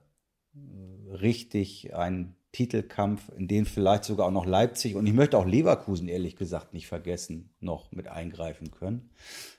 [1.12, 6.08] richtig einen Titelkampf, in den vielleicht sogar auch noch Leipzig und ich möchte auch Leverkusen
[6.08, 9.10] ehrlich gesagt nicht vergessen, noch mit eingreifen können.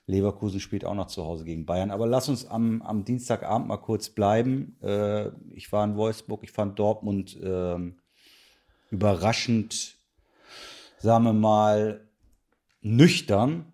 [0.06, 1.90] Leverkusen spielt auch noch zu Hause gegen Bayern.
[1.90, 4.78] Aber lass uns am, am Dienstagabend mal kurz bleiben.
[4.82, 7.76] Äh, ich war in Wolfsburg, ich fand Dortmund äh,
[8.90, 9.98] überraschend,
[10.98, 12.08] sagen wir mal,
[12.80, 13.72] nüchtern.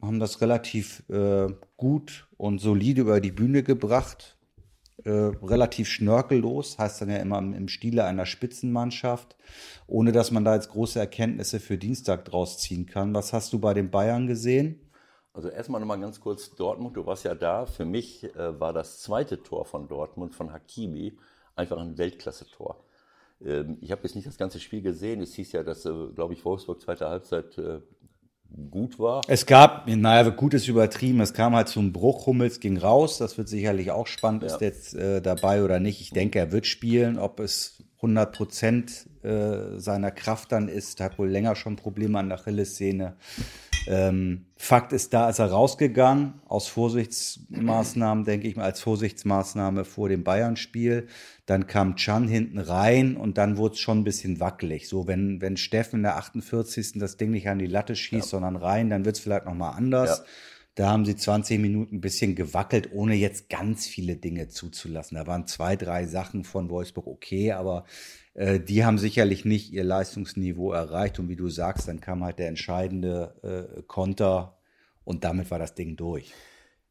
[0.00, 4.36] Haben das relativ äh, gut und solide über die Bühne gebracht
[5.04, 9.36] äh, relativ schnörkellos, heißt dann ja immer im Stile einer Spitzenmannschaft,
[9.86, 13.14] ohne dass man da jetzt große Erkenntnisse für Dienstag draus ziehen kann.
[13.14, 14.80] Was hast du bei den Bayern gesehen?
[15.34, 17.64] Also erstmal nochmal ganz kurz Dortmund, du warst ja da.
[17.66, 21.16] Für mich äh, war das zweite Tor von Dortmund, von Hakimi,
[21.56, 22.84] einfach ein Weltklasse-Tor.
[23.44, 25.20] Ähm, ich habe jetzt nicht das ganze Spiel gesehen.
[25.20, 27.80] Es hieß ja, dass, äh, glaube ich, Wolfsburg zweite Halbzeit äh,
[28.70, 29.22] gut war.
[29.28, 33.38] Es gab, naja, gut ist übertrieben, es kam halt zum Bruch, Hummels ging raus, das
[33.38, 34.48] wird sicherlich auch spannend, ja.
[34.48, 36.00] ist jetzt äh, dabei oder nicht.
[36.00, 41.18] Ich denke, er wird spielen, ob es 100 Prozent äh, seiner Kraft dann ist, hat
[41.18, 43.14] wohl länger schon Probleme an der Achillessehne.
[43.86, 50.08] Ähm, Fakt ist, da ist er rausgegangen, aus Vorsichtsmaßnahmen, denke ich mal, als Vorsichtsmaßnahme vor
[50.08, 51.08] dem Bayern-Spiel.
[51.46, 54.88] Dann kam Chan hinten rein und dann wurde es schon ein bisschen wackelig.
[54.88, 56.92] So, wenn, wenn Steffen in der 48.
[56.94, 58.30] das Ding nicht an die Latte schießt, ja.
[58.30, 60.18] sondern rein, dann wird es vielleicht nochmal anders.
[60.18, 60.24] Ja.
[60.74, 65.16] Da haben sie 20 Minuten ein bisschen gewackelt, ohne jetzt ganz viele Dinge zuzulassen.
[65.16, 67.84] Da waren zwei, drei Sachen von Wolfsburg okay, aber
[68.34, 71.18] die haben sicherlich nicht ihr Leistungsniveau erreicht.
[71.18, 74.56] Und wie du sagst, dann kam halt der entscheidende äh, Konter
[75.04, 76.32] und damit war das Ding durch.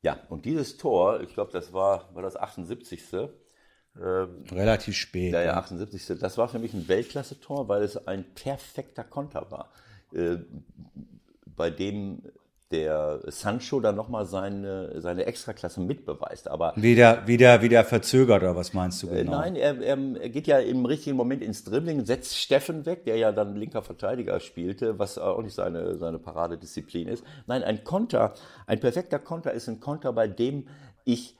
[0.03, 3.01] Ja, und dieses Tor, ich glaube, das war, war das 78.
[3.13, 5.33] Ähm, Relativ spät.
[5.33, 6.19] Ja, ja, 78.
[6.19, 9.71] Das war für mich ein Weltklasse-Tor, weil es ein perfekter Konter war.
[10.13, 10.37] Äh,
[11.45, 12.23] bei dem
[12.72, 16.47] der Sancho dann nochmal seine, seine Extraklasse mitbeweist.
[16.47, 19.41] Aber wieder, wieder, wieder verzögert oder was meinst du äh, genau?
[19.41, 23.17] Äh, nein, er, er geht ja im richtigen Moment ins Dribbling, setzt Steffen weg, der
[23.17, 27.24] ja dann linker Verteidiger spielte, was auch nicht seine, seine Paradedisziplin ist.
[27.47, 28.34] Nein, ein Konter,
[28.67, 30.67] ein perfekter Konter ist ein Konter, bei dem
[31.03, 31.38] ich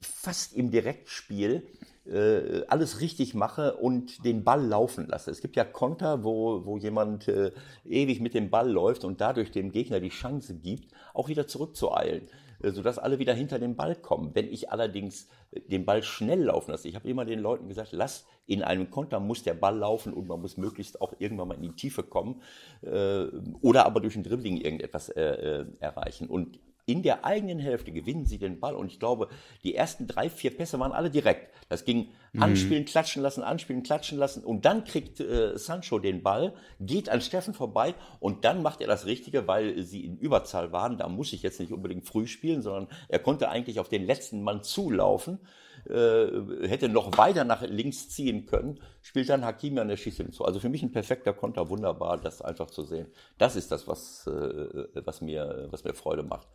[0.00, 1.62] fast im Direktspiel
[2.08, 5.30] äh, alles richtig mache und den Ball laufen lasse.
[5.30, 7.52] Es gibt ja Konter, wo, wo jemand äh,
[7.84, 12.28] ewig mit dem Ball läuft und dadurch dem Gegner die Chance gibt, auch wieder zurückzueilen,
[12.62, 14.30] äh, sodass alle wieder hinter den Ball kommen.
[14.34, 15.28] Wenn ich allerdings
[15.68, 19.18] den Ball schnell laufen lasse, ich habe immer den Leuten gesagt, lass in einem Konter
[19.18, 22.42] muss der Ball laufen und man muss möglichst auch irgendwann mal in die Tiefe kommen
[22.82, 23.26] äh,
[23.60, 26.28] oder aber durch ein Dribbling irgendetwas äh, äh erreichen.
[26.28, 28.76] Und in der eigenen Hälfte gewinnen sie den Ball.
[28.76, 29.28] Und ich glaube,
[29.64, 31.52] die ersten drei, vier Pässe waren alle direkt.
[31.68, 32.42] Das ging mhm.
[32.42, 34.44] anspielen, klatschen lassen, anspielen, klatschen lassen.
[34.44, 38.86] Und dann kriegt äh, Sancho den Ball, geht an Steffen vorbei und dann macht er
[38.86, 40.96] das Richtige, weil sie in Überzahl waren.
[40.96, 44.42] Da muss ich jetzt nicht unbedingt früh spielen, sondern er konnte eigentlich auf den letzten
[44.42, 45.40] Mann zulaufen
[45.88, 50.44] äh, hätte noch weiter nach links ziehen können, spielt dann Hakimi an der Schieße hinzu.
[50.44, 53.06] Also für mich ein perfekter Konter, wunderbar, das einfach zu sehen.
[53.38, 56.48] Das ist das, was, äh, was, mir, was mir Freude macht.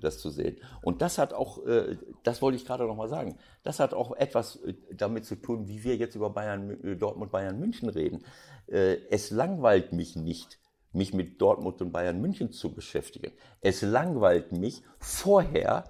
[0.00, 0.56] Das zu sehen.
[0.82, 4.16] Und das hat auch, äh, das wollte ich gerade noch mal sagen, das hat auch
[4.16, 8.24] etwas äh, damit zu tun, wie wir jetzt über Bayern, äh, Dortmund, Bayern, München reden.
[8.68, 10.58] Es langweilt mich nicht,
[10.92, 13.32] mich mit Dortmund und Bayern München zu beschäftigen.
[13.60, 15.84] Es langweilt mich vorher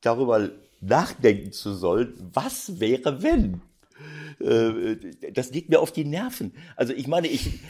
[0.00, 0.48] darüber
[0.80, 3.60] nachdenken zu sollen, was wäre wenn?
[5.32, 6.52] Das geht mir auf die Nerven.
[6.76, 7.60] Also ich meine, ich,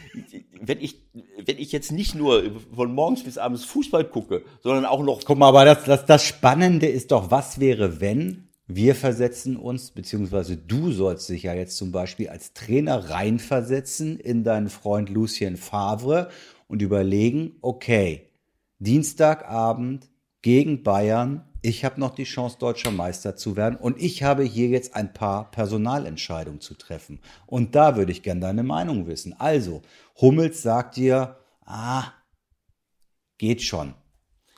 [0.61, 1.01] wenn ich,
[1.45, 2.43] wenn ich jetzt nicht nur
[2.75, 5.23] von morgens bis abends Fußball gucke, sondern auch noch.
[5.25, 9.93] Guck mal, aber das, das, das Spannende ist doch, was wäre, wenn wir versetzen uns,
[9.93, 15.57] beziehungsweise du sollst dich ja jetzt zum Beispiel als Trainer reinversetzen in deinen Freund Lucien
[15.57, 16.29] Favre
[16.67, 18.29] und überlegen, okay,
[18.79, 20.11] Dienstagabend
[20.43, 24.69] gegen Bayern, ich habe noch die Chance, deutscher Meister zu werden und ich habe hier
[24.69, 27.21] jetzt ein paar Personalentscheidungen zu treffen.
[27.47, 29.35] Und da würde ich gerne deine Meinung wissen.
[29.39, 29.83] Also,
[30.21, 32.13] Hummels sagt dir, ah,
[33.39, 33.95] geht schon,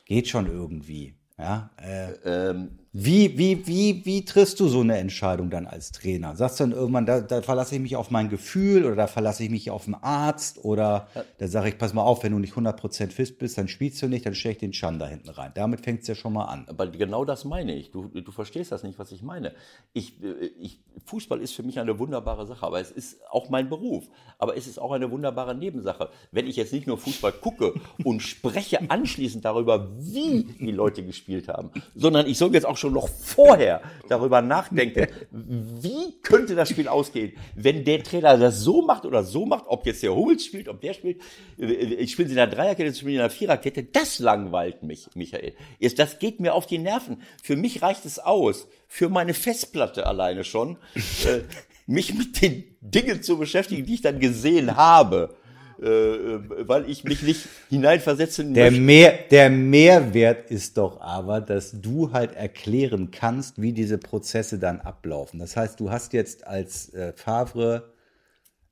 [0.05, 1.15] geht schon irgendwie.
[1.39, 6.35] Ja, äh, ähm, wie, wie, wie, wie triffst du so eine Entscheidung dann als Trainer?
[6.35, 9.45] Sagst du dann irgendwann, da, da verlasse ich mich auf mein Gefühl oder da verlasse
[9.45, 11.25] ich mich auf den Arzt oder ja.
[11.39, 14.09] da sage ich, pass mal auf, wenn du nicht 100% fit bist, dann spielst du
[14.09, 15.53] nicht, dann stelle ich den Schan da hinten rein.
[15.55, 16.65] Damit fängt es ja schon mal an.
[16.69, 17.93] Aber genau das meine ich.
[17.93, 19.55] Du, du verstehst das nicht, was ich meine.
[19.93, 20.15] Ich,
[20.59, 24.09] ich, Fußball ist für mich eine wunderbare Sache, aber es ist auch mein Beruf.
[24.37, 26.09] Aber es ist auch eine wunderbare Nebensache.
[26.33, 31.47] Wenn ich jetzt nicht nur Fußball gucke und spreche anschließend darüber, wie die Leute gespielt
[31.47, 36.89] haben, sondern ich soll jetzt auch schon noch vorher darüber nachdenken, wie könnte das Spiel
[36.89, 40.69] ausgehen, wenn der Trainer das so macht oder so macht, ob jetzt der Hummels spielt,
[40.69, 41.21] ob der spielt,
[41.57, 45.55] ich spiele in der Dreierkette, ich spiele in der Viererkette, das langweilt mich, Michael.
[45.97, 47.23] Das geht mir auf die Nerven.
[47.43, 51.41] Für mich reicht es aus, für meine Festplatte alleine schon, äh,
[51.87, 55.37] mich mit den Dingen zu beschäftigen, die ich dann gesehen habe
[55.81, 58.81] äh, äh, weil ich mich nicht hineinversetzen der möchte.
[58.83, 64.81] Mehr, der Mehrwert ist doch aber, dass du halt erklären kannst, wie diese Prozesse dann
[64.81, 65.39] ablaufen.
[65.39, 67.95] Das heißt, du hast jetzt als äh, Favre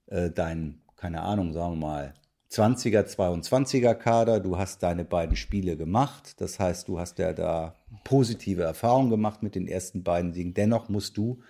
[0.08, 2.14] äh, dein, keine Ahnung, sagen wir mal,
[2.50, 6.40] 20er, 22er Kader, du hast deine beiden Spiele gemacht.
[6.40, 10.54] Das heißt, du hast ja da positive Erfahrungen gemacht mit den ersten beiden Siegen.
[10.54, 11.40] Dennoch musst du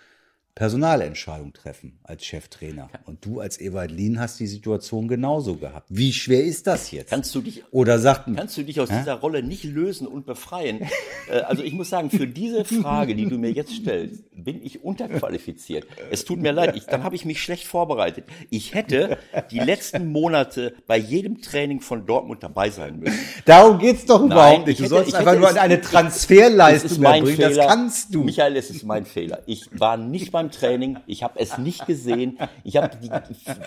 [0.59, 2.91] Personalentscheidung treffen als Cheftrainer.
[3.07, 5.87] Und du als Ewald Lien hast die Situation genauso gehabt.
[5.89, 7.11] Wie schwer ist das jetzt?
[7.11, 8.97] Kannst du dich, oder sagt, kannst du dich aus hä?
[8.99, 10.81] dieser Rolle nicht lösen und befreien?
[11.31, 14.83] Äh, also ich muss sagen, für diese Frage, die du mir jetzt stellst, bin ich
[14.83, 15.87] unterqualifiziert.
[16.11, 18.25] Es tut mir leid, ich, dann habe ich mich schlecht vorbereitet.
[18.49, 19.19] Ich hätte
[19.51, 23.19] die letzten Monate bei jedem Training von Dortmund dabei sein müssen.
[23.45, 24.79] Darum geht's doch Nein, überhaupt nicht.
[24.79, 27.37] Du hätte, sollst einfach nur eine Transferleistung erbringen.
[27.37, 27.49] Fehler.
[27.51, 28.25] Das kannst du.
[28.25, 29.43] Michael, es ist mein Fehler.
[29.45, 30.99] Ich war nicht beim Training.
[31.07, 32.39] Ich habe es nicht gesehen.
[32.65, 32.91] Ich habe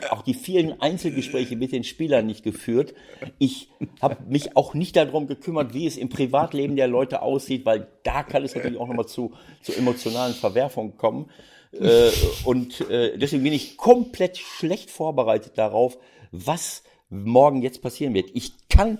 [0.10, 2.94] auch die vielen Einzelgespräche mit den Spielern nicht geführt.
[3.38, 3.70] Ich
[4.02, 8.24] habe mich auch nicht darum gekümmert, wie es im Privatleben der Leute aussieht, weil da
[8.24, 11.30] kann es natürlich auch nochmal zu, zu emotionalen Verwerfungen kommen.
[11.74, 12.12] Äh,
[12.44, 15.98] und äh, deswegen bin ich komplett schlecht vorbereitet darauf,
[16.32, 18.30] was morgen jetzt passieren wird.
[18.34, 19.00] Ich kann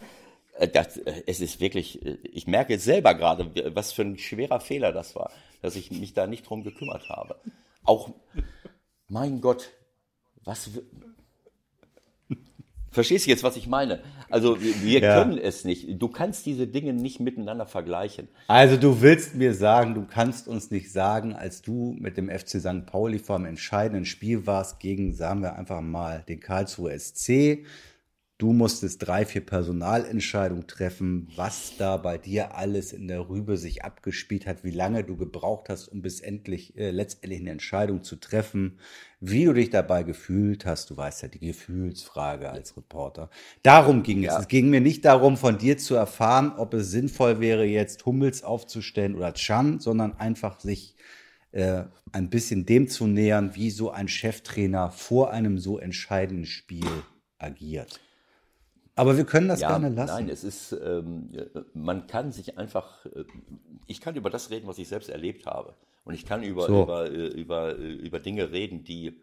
[0.58, 4.92] äh, das, es ist wirklich, ich merke jetzt selber gerade, was für ein schwerer Fehler
[4.92, 7.36] das war, dass ich mich da nicht drum gekümmert habe.
[7.84, 8.12] Auch,
[9.08, 9.70] mein Gott,
[10.44, 10.70] was.
[12.92, 14.04] Verstehst du jetzt, was ich meine?
[14.30, 15.24] Also wir ja.
[15.24, 16.02] können es nicht.
[16.02, 18.28] Du kannst diese Dinge nicht miteinander vergleichen.
[18.48, 22.60] Also du willst mir sagen, du kannst uns nicht sagen, als du mit dem FC
[22.60, 22.86] St.
[22.86, 27.66] Pauli vor einem entscheidenden Spiel warst gegen, sagen wir einfach mal, den Karlsruhe SC,
[28.42, 33.84] Du musstest drei, vier Personalentscheidungen treffen, was da bei dir alles in der Rübe sich
[33.86, 38.16] abgespielt hat, wie lange du gebraucht hast, um bis endlich äh, letztendlich eine Entscheidung zu
[38.16, 38.80] treffen,
[39.20, 40.90] wie du dich dabei gefühlt hast.
[40.90, 43.30] Du weißt ja die Gefühlsfrage als Reporter.
[43.62, 44.34] Darum ging ja.
[44.34, 44.42] es.
[44.42, 48.44] Es ging mir nicht darum, von dir zu erfahren, ob es sinnvoll wäre, jetzt Hummels
[48.44, 50.96] aufzustellen oder Chan, sondern einfach sich
[51.52, 56.90] äh, ein bisschen dem zu nähern, wie so ein Cheftrainer vor einem so entscheidenden Spiel
[57.38, 58.00] agiert.
[58.96, 60.14] Aber wir können das ja, gerne lassen.
[60.14, 61.32] Nein, es ist, ähm,
[61.74, 63.24] man kann sich einfach, äh,
[63.88, 65.76] ich kann über das reden, was ich selbst erlebt habe.
[66.04, 66.84] Und ich kann über, so.
[66.84, 69.22] über, äh, über, äh, über Dinge reden, die,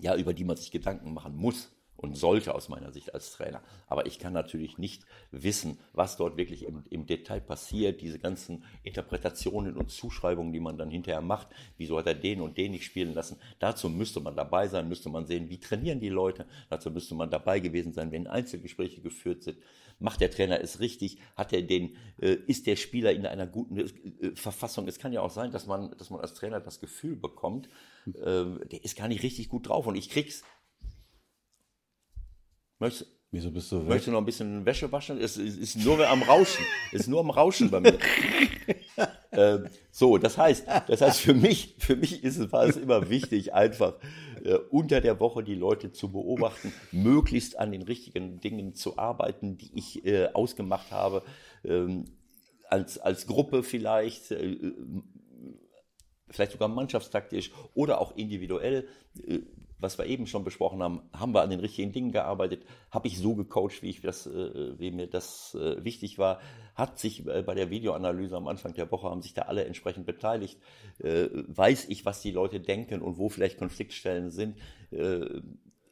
[0.00, 3.62] ja, über die man sich Gedanken machen muss und sollte aus meiner Sicht als Trainer.
[3.86, 8.64] Aber ich kann natürlich nicht wissen, was dort wirklich im, im, Detail passiert, diese ganzen
[8.82, 11.48] Interpretationen und Zuschreibungen, die man dann hinterher macht.
[11.78, 13.38] Wieso hat er den und den nicht spielen lassen?
[13.60, 16.46] Dazu müsste man dabei sein, müsste man sehen, wie trainieren die Leute.
[16.68, 19.58] Dazu müsste man dabei gewesen sein, wenn Einzelgespräche geführt sind.
[20.02, 21.18] Macht der Trainer es richtig?
[21.36, 24.88] Hat er den, äh, ist der Spieler in einer guten äh, Verfassung?
[24.88, 27.68] Es kann ja auch sein, dass man, dass man als Trainer das Gefühl bekommt,
[28.06, 30.42] äh, der ist gar nicht richtig gut drauf und ich krieg's
[32.82, 33.88] Möchtest, Wieso bist du weg?
[33.88, 35.18] Möchtest du noch ein bisschen Wäsche waschen?
[35.18, 36.66] Es ist, ist nur am Rauschen.
[36.92, 37.96] Es ist nur am Rauschen bei mir.
[39.32, 43.08] ähm, so, das heißt, das heißt für mich, für mich ist es, war es immer
[43.08, 43.94] wichtig, einfach
[44.42, 49.56] äh, unter der Woche die Leute zu beobachten, möglichst an den richtigen Dingen zu arbeiten,
[49.56, 51.22] die ich äh, ausgemacht habe,
[51.64, 52.06] ähm,
[52.68, 54.72] als, als Gruppe vielleicht, äh,
[56.28, 58.88] vielleicht sogar mannschaftstaktisch oder auch individuell.
[59.82, 63.08] Äh, was wir eben schon besprochen haben, haben wir an den richtigen Dingen gearbeitet, habe
[63.08, 66.40] ich so gecoacht, wie, ich das, äh, wie mir das äh, wichtig war,
[66.74, 70.58] hat sich bei der Videoanalyse am Anfang der Woche, haben sich da alle entsprechend beteiligt,
[71.00, 74.56] weiß ich, was die Leute denken und wo vielleicht Konfliktstellen sind,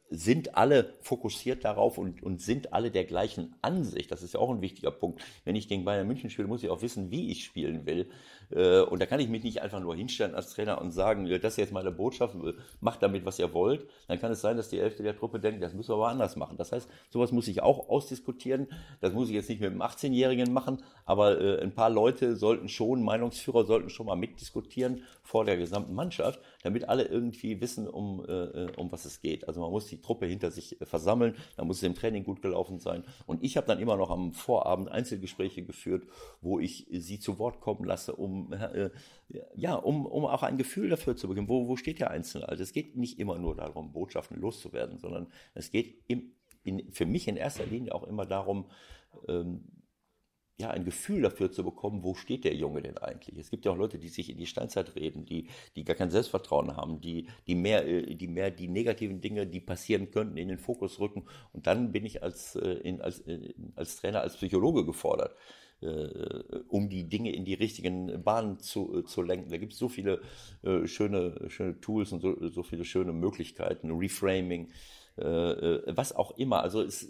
[0.09, 4.11] sind alle fokussiert darauf und, und sind alle der gleichen Ansicht.
[4.11, 5.21] Das ist ja auch ein wichtiger Punkt.
[5.45, 8.09] Wenn ich gegen Bayern München spiele, muss ich auch wissen, wie ich spielen will.
[8.53, 11.53] Äh, und da kann ich mich nicht einfach nur hinstellen als Trainer und sagen, das
[11.53, 12.35] ist jetzt meine Botschaft,
[12.79, 13.87] macht damit, was ihr wollt.
[14.07, 16.35] Dann kann es sein, dass die Hälfte der Truppe denkt, das müssen wir aber anders
[16.35, 16.57] machen.
[16.57, 18.67] Das heißt, sowas muss ich auch ausdiskutieren.
[18.99, 22.69] Das muss ich jetzt nicht mit einem 18-Jährigen machen, aber äh, ein paar Leute sollten
[22.69, 28.25] schon, Meinungsführer sollten schon mal mitdiskutieren vor der gesamten Mannschaft, damit alle irgendwie wissen, um,
[28.27, 29.47] äh, um was es geht.
[29.47, 32.79] Also man muss die Truppe hinter sich versammeln, da muss es im Training gut gelaufen
[32.79, 33.03] sein.
[33.25, 36.03] Und ich habe dann immer noch am Vorabend Einzelgespräche geführt,
[36.41, 38.89] wo ich sie zu Wort kommen lasse, um äh,
[39.55, 42.47] ja, um, um auch ein Gefühl dafür zu bekommen, wo, wo steht der Einzelne.
[42.49, 46.33] Also es geht nicht immer nur darum, Botschaften loszuwerden, sondern es geht im,
[46.63, 48.69] in, für mich in erster Linie auch immer darum,
[49.27, 49.63] ähm,
[50.61, 53.37] ja, ein Gefühl dafür zu bekommen, wo steht der Junge denn eigentlich?
[53.37, 56.11] Es gibt ja auch Leute, die sich in die Steinzeit reden, die, die gar kein
[56.11, 60.47] Selbstvertrauen haben, die, die, mehr, äh, die mehr die negativen Dinge, die passieren könnten, in
[60.47, 61.25] den Fokus rücken.
[61.51, 63.23] Und dann bin ich als, äh, in, als,
[63.75, 65.70] als Trainer, als Psychologe gefordert, äh,
[66.69, 69.49] um die Dinge in die richtigen Bahnen zu, äh, zu lenken.
[69.49, 70.21] Da gibt es so viele
[70.63, 74.69] äh, schöne, schöne Tools und so, so viele schöne Möglichkeiten, Reframing,
[75.17, 76.61] äh, äh, was auch immer.
[76.61, 77.07] Also es,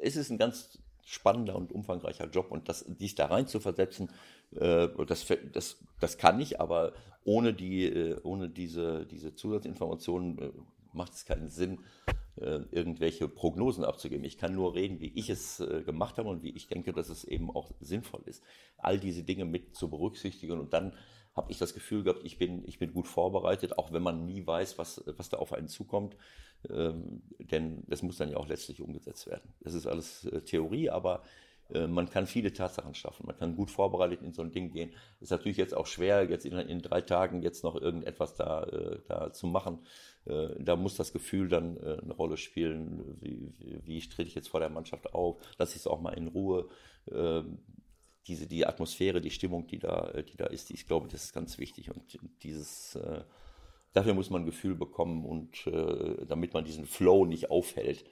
[0.00, 4.10] es ist ein ganz spannender und umfangreicher Job und das, dies da rein zu versetzen,
[4.56, 6.92] äh, das, das, das kann ich, aber
[7.24, 10.52] ohne, die, ohne diese, diese Zusatzinformationen
[10.92, 14.24] macht es keinen Sinn, äh, irgendwelche Prognosen abzugeben.
[14.24, 17.08] Ich kann nur reden, wie ich es äh, gemacht habe und wie ich denke, dass
[17.08, 18.42] es eben auch sinnvoll ist,
[18.76, 20.58] all diese Dinge mit zu berücksichtigen.
[20.58, 20.94] Und dann
[21.34, 24.46] habe ich das Gefühl gehabt, ich bin, ich bin gut vorbereitet, auch wenn man nie
[24.46, 26.16] weiß, was, was da auf einen zukommt.
[26.68, 29.54] Ähm, denn das muss dann ja auch letztlich umgesetzt werden.
[29.60, 33.26] Das ist alles äh, Theorie, aber äh, man kann viele Tatsachen schaffen.
[33.26, 34.90] Man kann gut vorbereitet in so ein Ding gehen.
[35.20, 39.00] Ist natürlich jetzt auch schwer, jetzt in, in drei Tagen jetzt noch irgendetwas da, äh,
[39.06, 39.80] da zu machen.
[40.24, 43.18] Äh, da muss das Gefühl dann äh, eine Rolle spielen.
[43.20, 45.36] Wie, wie, wie trete ich jetzt vor der Mannschaft auf?
[45.58, 46.68] Lass ich es auch mal in Ruhe.
[47.10, 47.58] Ähm,
[48.26, 51.58] diese, die Atmosphäre, die Stimmung, die da, die da ist, ich glaube, das ist ganz
[51.58, 51.90] wichtig.
[51.90, 53.22] Und dieses, äh,
[53.92, 58.04] dafür muss man ein Gefühl bekommen und äh, damit man diesen Flow nicht aufhält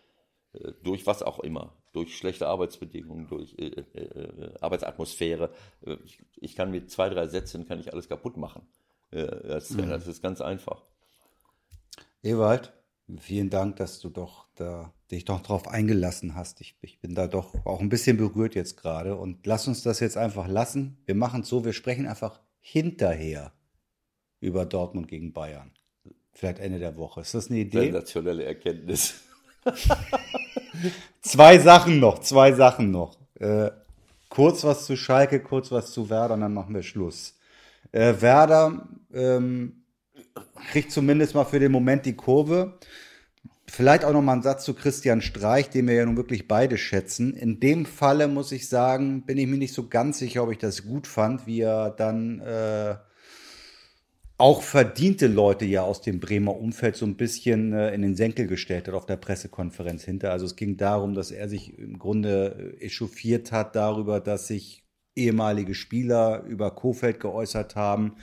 [0.54, 5.51] äh, durch was auch immer, durch schlechte Arbeitsbedingungen, durch äh, äh, äh Arbeitsatmosphäre.
[6.05, 8.68] Ich, ich, kann mit zwei, drei Sätzen kann ich alles kaputt machen.
[9.11, 9.86] Trainer.
[9.86, 9.90] Mhm.
[9.90, 10.84] Das ist ganz einfach.
[12.22, 12.74] Ewald,
[13.18, 16.61] vielen Dank, dass du doch da dich doch darauf eingelassen hast.
[16.61, 20.01] Ich, ich, bin da doch auch ein bisschen berührt jetzt gerade und lass uns das
[20.01, 20.99] jetzt einfach lassen.
[21.07, 23.53] Wir machen es so, wir sprechen einfach hinterher
[24.40, 25.72] über Dortmund gegen Bayern.
[26.32, 27.22] Vielleicht Ende der Woche.
[27.22, 27.84] Ist das eine Idee?
[27.84, 29.22] Sensationelle Erkenntnis.
[31.20, 33.16] zwei Sachen noch, zwei Sachen noch.
[33.38, 33.70] Äh,
[34.28, 37.38] kurz was zu Schalke, kurz was zu Werder und dann machen wir Schluss.
[37.92, 39.84] Äh, Werder ähm,
[40.70, 42.78] kriegt zumindest mal für den Moment die Kurve.
[43.68, 46.78] Vielleicht auch noch mal ein Satz zu Christian Streich, den wir ja nun wirklich beide
[46.78, 47.34] schätzen.
[47.34, 50.58] In dem Falle muss ich sagen, bin ich mir nicht so ganz sicher, ob ich
[50.58, 52.96] das gut fand, wie er dann äh,
[54.39, 58.47] auch verdiente Leute ja aus dem Bremer Umfeld so ein bisschen äh, in den Senkel
[58.47, 60.30] gestellt hat auf der Pressekonferenz hinter.
[60.30, 64.84] Also es ging darum, dass er sich im Grunde äh, echauffiert hat darüber, dass sich
[65.14, 68.16] ehemalige Spieler über Kofeld geäußert haben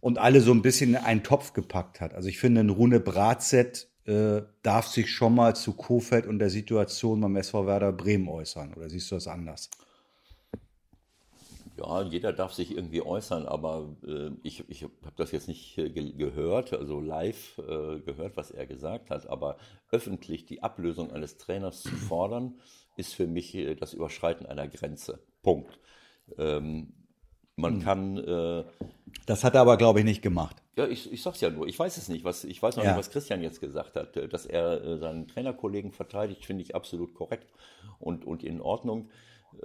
[0.00, 2.14] und alle so ein bisschen in einen Topf gepackt hat.
[2.14, 6.48] Also ich finde, ein Rune Bratzett äh, darf sich schon mal zu Kofeld und der
[6.48, 8.72] Situation beim SV Werder Bremen äußern.
[8.72, 9.68] Oder siehst du das anders?
[11.80, 15.88] Ja, jeder darf sich irgendwie äußern, aber äh, ich, ich habe das jetzt nicht äh,
[15.88, 19.56] ge gehört, also live äh, gehört, was er gesagt hat, aber
[19.90, 22.58] öffentlich die Ablösung eines Trainers zu fordern,
[22.96, 25.20] ist für mich äh, das Überschreiten einer Grenze.
[25.42, 25.78] Punkt.
[26.36, 26.92] Ähm,
[27.56, 27.82] man hm.
[27.82, 28.16] kann.
[28.18, 28.64] Äh,
[29.26, 30.56] das hat er aber, glaube ich, nicht gemacht.
[30.76, 31.66] Ja, ich, ich sag's ja nur.
[31.66, 32.24] Ich weiß es nicht.
[32.24, 32.90] Was, ich weiß noch ja.
[32.90, 34.16] nicht, was Christian jetzt gesagt hat.
[34.32, 37.52] Dass er äh, seinen Trainerkollegen verteidigt, finde ich absolut korrekt
[37.98, 39.10] und, und in Ordnung.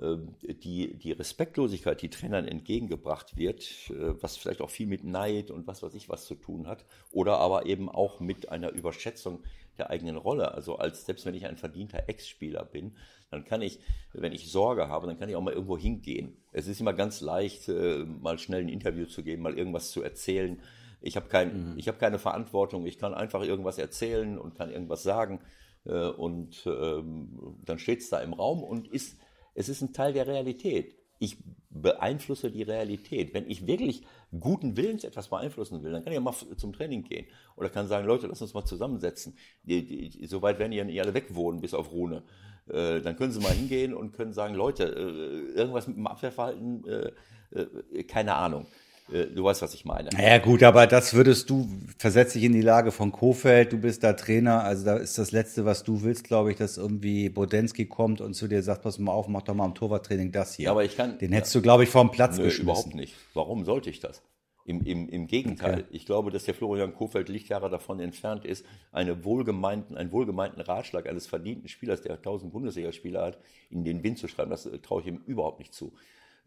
[0.01, 5.51] Ähm, die, die Respektlosigkeit, die Trainern entgegengebracht wird, äh, was vielleicht auch viel mit Neid
[5.51, 9.43] und was weiß ich was zu tun hat, oder aber eben auch mit einer Überschätzung
[9.77, 10.53] der eigenen Rolle.
[10.53, 12.95] Also als selbst wenn ich ein verdienter Ex-Spieler bin,
[13.29, 13.79] dann kann ich,
[14.13, 16.38] wenn ich Sorge habe, dann kann ich auch mal irgendwo hingehen.
[16.51, 20.01] Es ist immer ganz leicht, äh, mal schnell ein Interview zu geben, mal irgendwas zu
[20.01, 20.61] erzählen.
[21.01, 21.77] Ich habe kein, mhm.
[21.77, 22.86] ich habe keine Verantwortung.
[22.86, 25.41] Ich kann einfach irgendwas erzählen und kann irgendwas sagen.
[25.86, 29.17] Äh, und ähm, dann steht es da im Raum und ist
[29.56, 30.95] es ist ein Teil der Realität.
[31.18, 31.38] Ich
[31.70, 33.34] beeinflusse die Realität.
[33.34, 34.03] Wenn ich wirklich
[34.38, 37.26] guten Willens etwas beeinflussen will, dann kann ich auch mal zum Training gehen.
[37.56, 39.38] Oder kann sagen, Leute, lass uns mal zusammensetzen.
[39.64, 42.24] Die, die, so weit werden ja nicht alle wegwohnen, bis auf Rune.
[42.68, 46.86] Äh, dann können sie mal hingehen und können sagen, Leute, äh, irgendwas mit dem Abwehrverhalten,
[46.86, 47.12] äh,
[47.51, 48.68] äh keine Ahnung.
[49.12, 50.10] Äh, du weißt, was ich meine.
[50.18, 54.03] Ja gut, aber das würdest du, versetz dich in die Lage von Kofeld, du bist
[54.03, 57.86] da Trainer, also da ist das Letzte, was du willst, glaube ich, dass irgendwie Bodensky
[57.86, 60.66] kommt und zu dir sagt, pass mal auf, mach doch mal am Torwarttraining das hier.
[60.66, 61.18] Ja, aber ich kann.
[61.20, 62.64] Den hättest du, glaube ich, vom Platz Nö, geschmissen.
[62.64, 63.16] überhaupt nicht.
[63.34, 64.24] Warum sollte ich das?
[64.68, 65.86] Im, im, Im Gegenteil, okay.
[65.91, 71.08] ich glaube, dass der Florian Kofeld Lichtjahre davon entfernt ist, eine wohlgemeinten, einen wohlgemeinten Ratschlag
[71.08, 73.38] eines verdienten Spielers, der 1000 Bundesligaspieler hat,
[73.70, 74.49] in den Wind zu schreiben.
[74.49, 75.93] Das äh, traue ich ihm überhaupt nicht zu.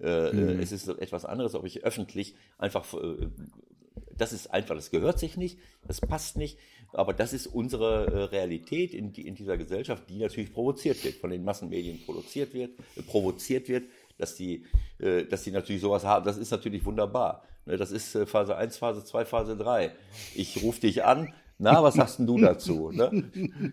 [0.00, 0.60] Äh, mhm.
[0.60, 3.28] Es ist etwas anderes, ob ich öffentlich einfach, äh,
[4.16, 6.58] das ist einfach, das gehört sich nicht, das passt nicht,
[6.92, 11.30] aber das ist unsere äh, Realität in, in dieser Gesellschaft, die natürlich provoziert wird, von
[11.30, 12.70] den Massenmedien produziert wird,
[13.06, 13.84] provoziert wird,
[14.18, 14.64] dass die,
[14.98, 17.44] dass die natürlich sowas haben, das ist natürlich wunderbar.
[17.66, 19.92] Ne, das ist Phase 1, Phase 2, Phase 3.
[20.34, 22.92] Ich rufe dich an, na, was sagst denn du dazu?
[22.92, 23.24] Ne?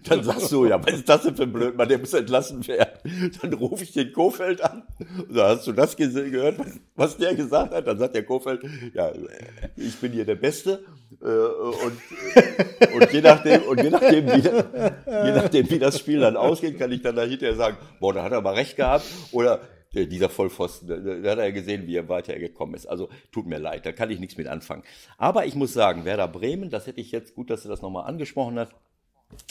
[0.10, 3.32] Dann sagst du, ja, was ist das denn für ein Blödmann, der muss entlassen werden.
[3.42, 4.82] Dann rufe ich den Kofeld an.
[5.00, 6.60] Und dann hast du das gehört,
[6.96, 7.86] was, der gesagt hat?
[7.86, 8.62] Dann sagt der Kofeld,
[8.96, 9.12] ja,
[9.76, 10.84] ich bin hier der Beste.
[11.22, 16.38] Äh, und, und, je nachdem, und je nachdem, wie, je nachdem, wie das Spiel dann
[16.38, 19.06] ausgeht, kann ich dann dahinter sagen, boah, da hat er mal recht gehabt.
[19.32, 19.60] Oder
[19.94, 20.88] dieser Vollpfosten,
[21.24, 22.86] da, hat er gesehen, wie er weitergekommen ist.
[22.86, 24.84] Also tut mir leid, da kann ich nichts mit anfangen.
[25.18, 28.06] Aber ich muss sagen, Werder Bremen, das hätte ich jetzt gut, dass du das nochmal
[28.06, 28.74] angesprochen hast.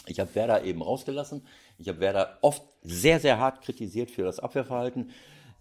[0.07, 1.47] Ich habe Werder eben rausgelassen.
[1.79, 5.11] Ich habe Werder oft sehr, sehr hart kritisiert für das Abwehrverhalten.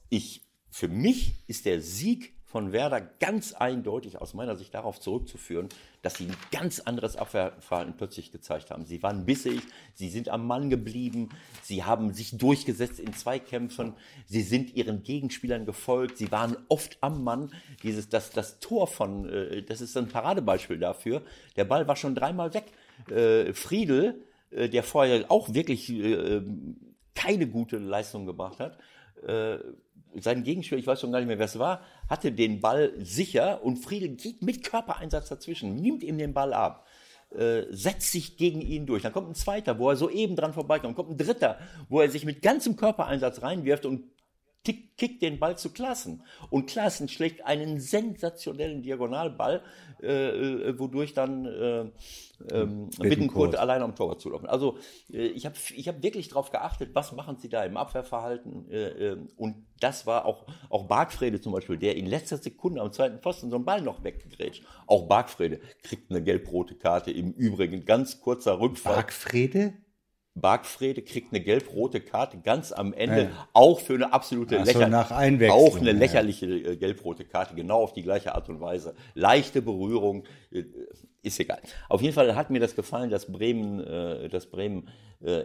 [0.10, 5.70] Ich, für mich ist der Sieg von Werder ganz eindeutig aus meiner Sicht darauf zurückzuführen,
[6.04, 8.86] dass sie ein ganz anderes Abwehrverhalten plötzlich gezeigt haben.
[8.86, 9.60] Sie waren bissig,
[9.96, 11.30] sie sind am Mann geblieben,
[11.64, 13.94] sie haben sich durchgesetzt in Zweikämpfen,
[14.28, 17.52] sie sind ihren Gegenspielern gefolgt, sie waren oft am Mann.
[17.82, 21.24] Dieses, das, das Tor von, äh, das ist ein Paradebeispiel dafür.
[21.56, 22.66] Der Ball war schon dreimal weg.
[23.10, 25.92] Äh, Friedel, äh, der vorher auch wirklich
[27.16, 28.78] keine gute Leistung gebracht hat,
[30.20, 33.64] sein Gegenspieler, ich weiß schon gar nicht mehr, wer es war, hatte den Ball sicher
[33.64, 36.88] und Friedel geht mit Körpereinsatz dazwischen, nimmt ihm den Ball ab,
[37.32, 39.04] äh, setzt sich gegen ihn durch.
[39.04, 41.58] Dann kommt ein zweiter, wo er soeben dran vorbeikommt, kommt ein dritter,
[41.90, 44.04] wo er sich mit ganzem Körpereinsatz reinwirft und
[44.64, 46.24] kickt den Ball zu Klassen.
[46.50, 49.62] Und Klassen schlägt einen sensationellen Diagonalball,
[50.02, 51.92] äh, äh, wodurch dann äh,
[52.52, 54.48] ähm, Bittenkurt allein am Tor zulaufen.
[54.48, 54.78] Also
[55.12, 58.70] äh, ich habe ich hab wirklich darauf geachtet, was machen sie da im Abwehrverhalten.
[58.72, 62.92] Äh, äh, und das war auch, auch Bargfrede zum Beispiel, der in letzter Sekunde am
[62.94, 64.64] zweiten Pfosten so einen Ball noch weggegrätscht.
[64.88, 67.12] Auch Bargfrede kriegt eine gelb-rote Karte.
[67.12, 68.96] Im Übrigen ganz kurzer Rückfall.
[68.96, 69.74] Bargfrede?
[70.36, 73.48] Bargfrede kriegt eine gelb-rote Karte ganz am Ende, ja.
[73.54, 76.76] auch für eine absolute also lächerliche, auch eine lächerliche ja.
[76.76, 78.96] gelb-rote Karte, genau auf die gleiche Art und Weise.
[79.14, 80.64] Leichte Berührung, äh,
[81.22, 81.62] ist egal.
[81.88, 84.90] Auf jeden Fall hat mir das gefallen, dass Bremen, äh, dass Bremen,
[85.22, 85.44] äh,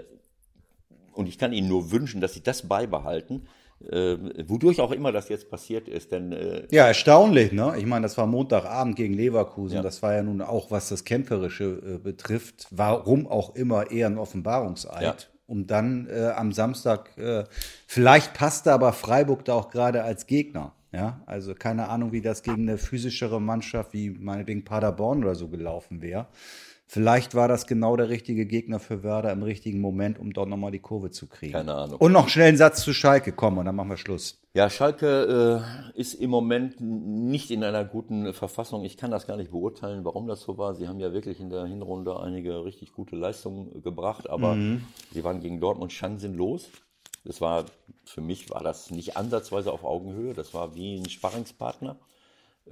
[1.12, 3.46] und ich kann Ihnen nur wünschen, dass Sie das beibehalten,
[3.80, 4.16] äh,
[4.46, 6.12] wodurch auch immer das jetzt passiert ist.
[6.12, 7.74] Denn, äh, ja, erstaunlich, ne?
[7.78, 9.76] Ich meine, das war Montagabend gegen Leverkusen.
[9.76, 9.82] Ja.
[9.82, 14.18] Das war ja nun auch, was das Kämpferische äh, betrifft, warum auch immer eher ein
[14.18, 15.02] Offenbarungseid.
[15.02, 15.14] Ja.
[15.46, 17.44] Um dann äh, am Samstag, äh,
[17.86, 20.72] vielleicht passte aber Freiburg da auch gerade als Gegner.
[20.90, 25.48] Ja, also keine Ahnung, wie das gegen eine physischere Mannschaft wie meinetwegen Paderborn oder so
[25.48, 26.28] gelaufen wäre.
[26.90, 30.70] Vielleicht war das genau der richtige Gegner für Werder im richtigen Moment, um dort nochmal
[30.70, 31.52] die Kurve zu kriegen.
[31.52, 31.98] Keine Ahnung.
[31.98, 34.40] Und noch schnell einen Satz zu Schalke kommen und dann machen wir Schluss.
[34.54, 35.62] Ja, Schalke
[35.94, 38.84] äh, ist im Moment nicht in einer guten Verfassung.
[38.86, 40.74] Ich kann das gar nicht beurteilen, warum das so war.
[40.74, 44.82] Sie haben ja wirklich in der Hinrunde einige richtig gute Leistungen gebracht, aber mhm.
[45.12, 46.70] sie waren gegen Dortmund schanzenlos.
[47.26, 47.66] Das war,
[48.06, 50.32] für mich war das nicht ansatzweise auf Augenhöhe.
[50.32, 51.98] Das war wie ein Sparringspartner.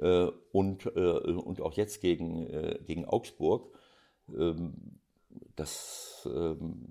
[0.01, 3.76] Äh, und, äh, und auch jetzt gegen, äh, gegen Augsburg
[4.35, 4.75] ähm,
[5.55, 6.87] das, ähm,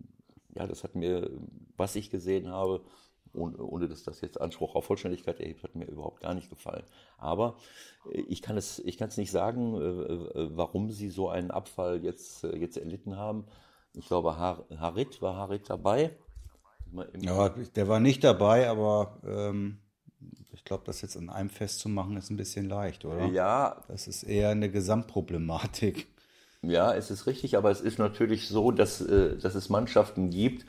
[0.56, 1.30] ja, das hat mir,
[1.78, 2.82] was ich gesehen habe,
[3.34, 6.84] ohne, dass das jetzt Anspruch auf Vollständigkeit erhebt, hat mir überhaupt gar nicht gefallen.
[7.18, 7.58] Aber
[8.12, 12.04] äh, ich kann es, ich kann es nicht sagen, äh, warum sie so einen Abfall
[12.04, 13.46] jetzt, äh, jetzt erlitten haben.
[13.94, 16.12] Ich glaube, Harit war Harit dabei.
[17.20, 19.80] Ja, der war nicht dabei, aber ähm,
[20.54, 23.26] ich glaube, das jetzt an einem festzumachen, ist ein bisschen leicht, oder?
[23.28, 23.84] Ja.
[23.88, 26.08] Das ist eher eine Gesamtproblematik.
[26.70, 30.66] Ja, es ist richtig, aber es ist natürlich so, dass, äh, dass es Mannschaften gibt,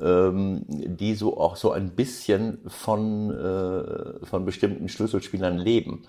[0.00, 6.02] ähm, die so auch so ein bisschen von, äh, von bestimmten Schlüsselspielern leben.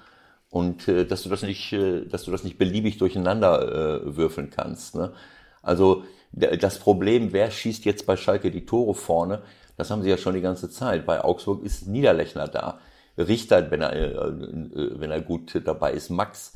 [0.49, 4.95] Und äh, dass du das nicht, dass du das nicht beliebig durcheinander würfeln kannst.
[4.95, 5.13] Ne?
[5.61, 9.41] Also das Problem, wer schießt jetzt bei Schalke die Tore vorne,
[9.75, 11.05] das haben sie ja schon die ganze Zeit.
[11.05, 12.79] Bei Augsburg ist Niederlechner da.
[13.17, 14.33] Richter, wenn er,
[14.99, 16.53] wenn er gut dabei ist, Max.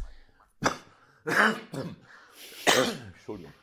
[3.14, 3.54] Entschuldigung.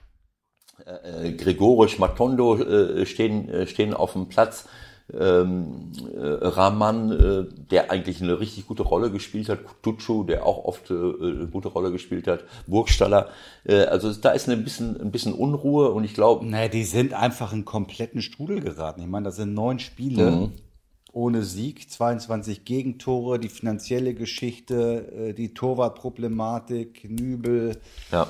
[0.85, 4.67] Äh, Gregorisch, Matondo äh, stehen, äh, stehen auf dem Platz.
[5.11, 10.67] Ähm, äh, Rahman, äh, der eigentlich eine richtig gute Rolle gespielt hat, Tuccio, der auch
[10.67, 13.31] oft äh, eine gute Rolle gespielt hat, Burgstaller.
[13.65, 16.45] Äh, also da ist ein bisschen, ein bisschen Unruhe und ich glaube.
[16.45, 19.01] Naja, die sind einfach in kompletten Strudel geraten.
[19.01, 20.31] Ich meine, das sind neun Spiele.
[20.31, 20.53] Mhm
[21.13, 27.79] ohne Sieg, 22 Gegentore, die finanzielle Geschichte, äh, die Torwartproblematik, Nübel.
[28.13, 28.29] Ja.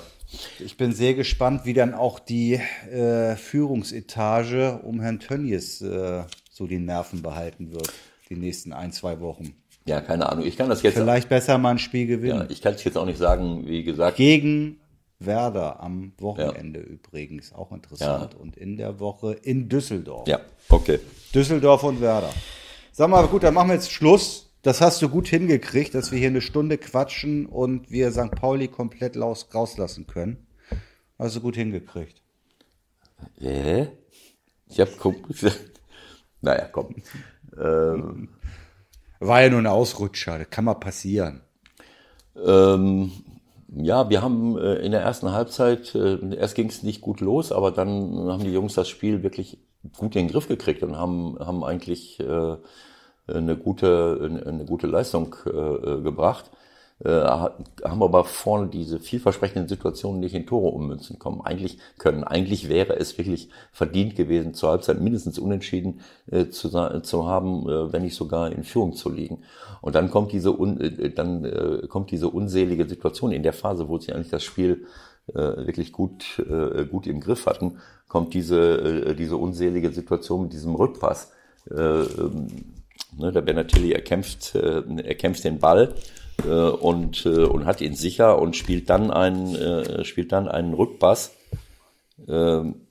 [0.59, 6.67] Ich bin sehr gespannt, wie dann auch die äh, Führungsetage um Herrn Tönnies äh, so
[6.67, 7.93] die Nerven behalten wird,
[8.29, 9.55] die nächsten ein, zwei Wochen.
[9.87, 10.45] Ja, keine Ahnung.
[10.45, 10.95] Ich kann das jetzt.
[10.95, 12.41] Vielleicht besser mal ein Spiel gewinnen.
[12.41, 14.19] Ja, ich kann es jetzt auch nicht sagen, wie gesagt.
[14.19, 14.81] Gegen
[15.19, 16.87] Werder am Wochenende ja.
[16.87, 18.35] übrigens, auch interessant.
[18.35, 18.41] Ja.
[18.41, 20.29] Und in der Woche in Düsseldorf.
[20.29, 20.99] Ja, okay.
[21.35, 22.31] Düsseldorf und Werder.
[22.93, 24.48] Sag mal, gut, dann machen wir jetzt Schluss.
[24.69, 28.33] Das hast du gut hingekriegt, dass wir hier eine Stunde quatschen und wir St.
[28.33, 30.47] Pauli komplett raus, rauslassen können.
[31.19, 32.21] Hast du gut hingekriegt.
[33.39, 33.89] Hä?
[34.69, 34.91] Ich hab
[35.27, 35.81] gesagt.
[36.43, 36.97] Naja, komm.
[37.59, 38.29] ähm,
[39.21, 41.41] War ja nur ein Ausrutscher, das kann mal passieren.
[42.37, 43.11] Ähm,
[43.75, 47.53] ja, wir haben äh, in der ersten Halbzeit, äh, erst ging es nicht gut los,
[47.53, 49.57] aber dann haben die Jungs das Spiel wirklich
[49.97, 52.57] gut in den Griff gekriegt und haben, haben eigentlich äh,
[53.29, 56.51] eine gute, eine gute Leistung äh, gebracht.
[57.05, 61.41] Äh, haben aber vorne diese vielversprechenden Situationen nicht in Tore ummünzen kommen.
[61.43, 66.71] Eigentlich können, eigentlich wäre es wirklich verdient gewesen, zur Halbzeit mindestens unentschieden äh, zu,
[67.03, 69.45] zu haben, äh, wenn nicht sogar in Führung zu liegen.
[69.81, 73.89] Und dann kommt diese, un, äh, dann äh, kommt diese unselige Situation in der Phase,
[73.89, 74.87] wo sie eigentlich das Spiel
[75.31, 76.43] wirklich gut,
[76.91, 81.33] gut im Griff hatten, kommt diese, diese unselige Situation mit diesem Rückpass.
[81.71, 82.47] Äh, ähm,
[83.19, 85.95] Ne, der Benatelli erkämpft, äh, erkämpft den Ball
[86.47, 90.73] äh, und, äh, und hat ihn sicher und spielt dann einen, äh, spielt dann einen
[90.73, 91.33] Rückpass.
[92.29, 92.87] Ähm,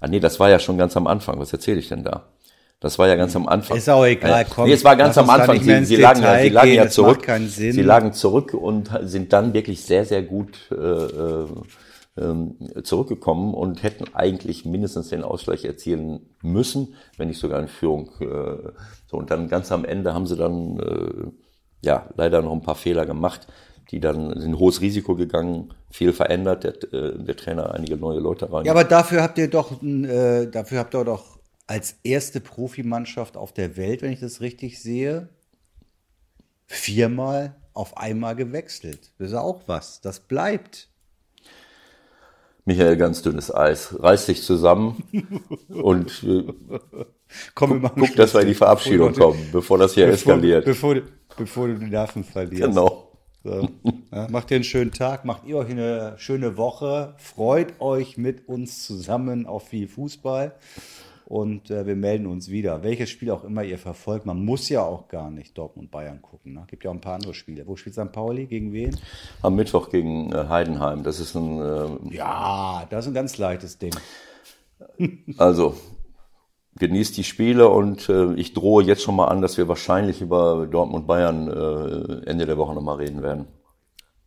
[0.00, 1.38] ah nee, das war ja schon ganz am Anfang.
[1.38, 2.24] Was erzähle ich denn da?
[2.80, 3.76] Das war ja ganz am Anfang.
[3.76, 4.66] Ist auch egal, komm.
[4.66, 5.60] Nee, es war ganz am Anfang.
[5.60, 7.30] Sie, sie, lagen, ja, sie lagen ja zurück.
[7.46, 11.46] Sie lagen zurück und sind dann wirklich sehr, sehr gut äh, äh
[12.82, 18.10] zurückgekommen und hätten eigentlich mindestens den Ausgleich erzielen müssen, wenn nicht sogar in Führung.
[18.20, 18.72] Äh,
[19.06, 21.30] so und dann ganz am Ende haben sie dann äh,
[21.86, 23.46] ja leider noch ein paar Fehler gemacht,
[23.90, 28.52] die dann in hohes Risiko gegangen, viel verändert, der, äh, der Trainer einige neue Leute
[28.52, 28.64] rein.
[28.64, 33.76] Ja, aber dafür habt ihr doch, dafür habt ihr doch als erste Profimannschaft auf der
[33.76, 35.28] Welt, wenn ich das richtig sehe,
[36.66, 39.12] viermal auf einmal gewechselt.
[39.18, 40.00] Das ist auch was.
[40.00, 40.89] Das bleibt.
[42.70, 43.96] Michael, ganz dünnes Eis.
[44.00, 45.02] Reiß dich zusammen
[45.68, 46.44] und äh,
[47.56, 50.64] Komm, guck, guck dass wir in die Verabschiedung bevor kommen, bevor das hier bevor, eskaliert.
[50.64, 50.96] Bevor,
[51.36, 52.62] bevor du die Nerven verlierst.
[52.62, 53.08] Genau.
[53.42, 53.68] So.
[54.12, 58.46] Ja, macht ihr einen schönen Tag, macht ihr euch eine schöne Woche, freut euch mit
[58.46, 60.54] uns zusammen auf viel Fußball
[61.30, 62.82] und äh, wir melden uns wieder.
[62.82, 66.54] Welches Spiel auch immer ihr verfolgt, man muss ja auch gar nicht Dortmund Bayern gucken.
[66.54, 66.64] Ne?
[66.66, 67.68] Gibt ja auch ein paar andere Spiele.
[67.68, 68.10] Wo spielt St.
[68.10, 68.46] Pauli?
[68.46, 68.96] Gegen wen?
[69.40, 71.04] Am Mittwoch gegen äh, Heidenheim.
[71.04, 71.60] Das ist ein.
[71.60, 73.94] Äh, ja, das ist ein ganz leichtes Ding.
[75.36, 75.74] Also,
[76.78, 80.66] genießt die Spiele und äh, ich drohe jetzt schon mal an, dass wir wahrscheinlich über
[80.66, 83.46] Dortmund Bayern äh, Ende der Woche nochmal reden werden.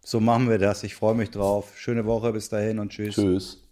[0.01, 0.84] So machen wir das.
[0.84, 1.74] Ich freue mich drauf.
[1.76, 3.16] Schöne Woche, bis dahin und tschüss.
[3.16, 3.62] Tschüss.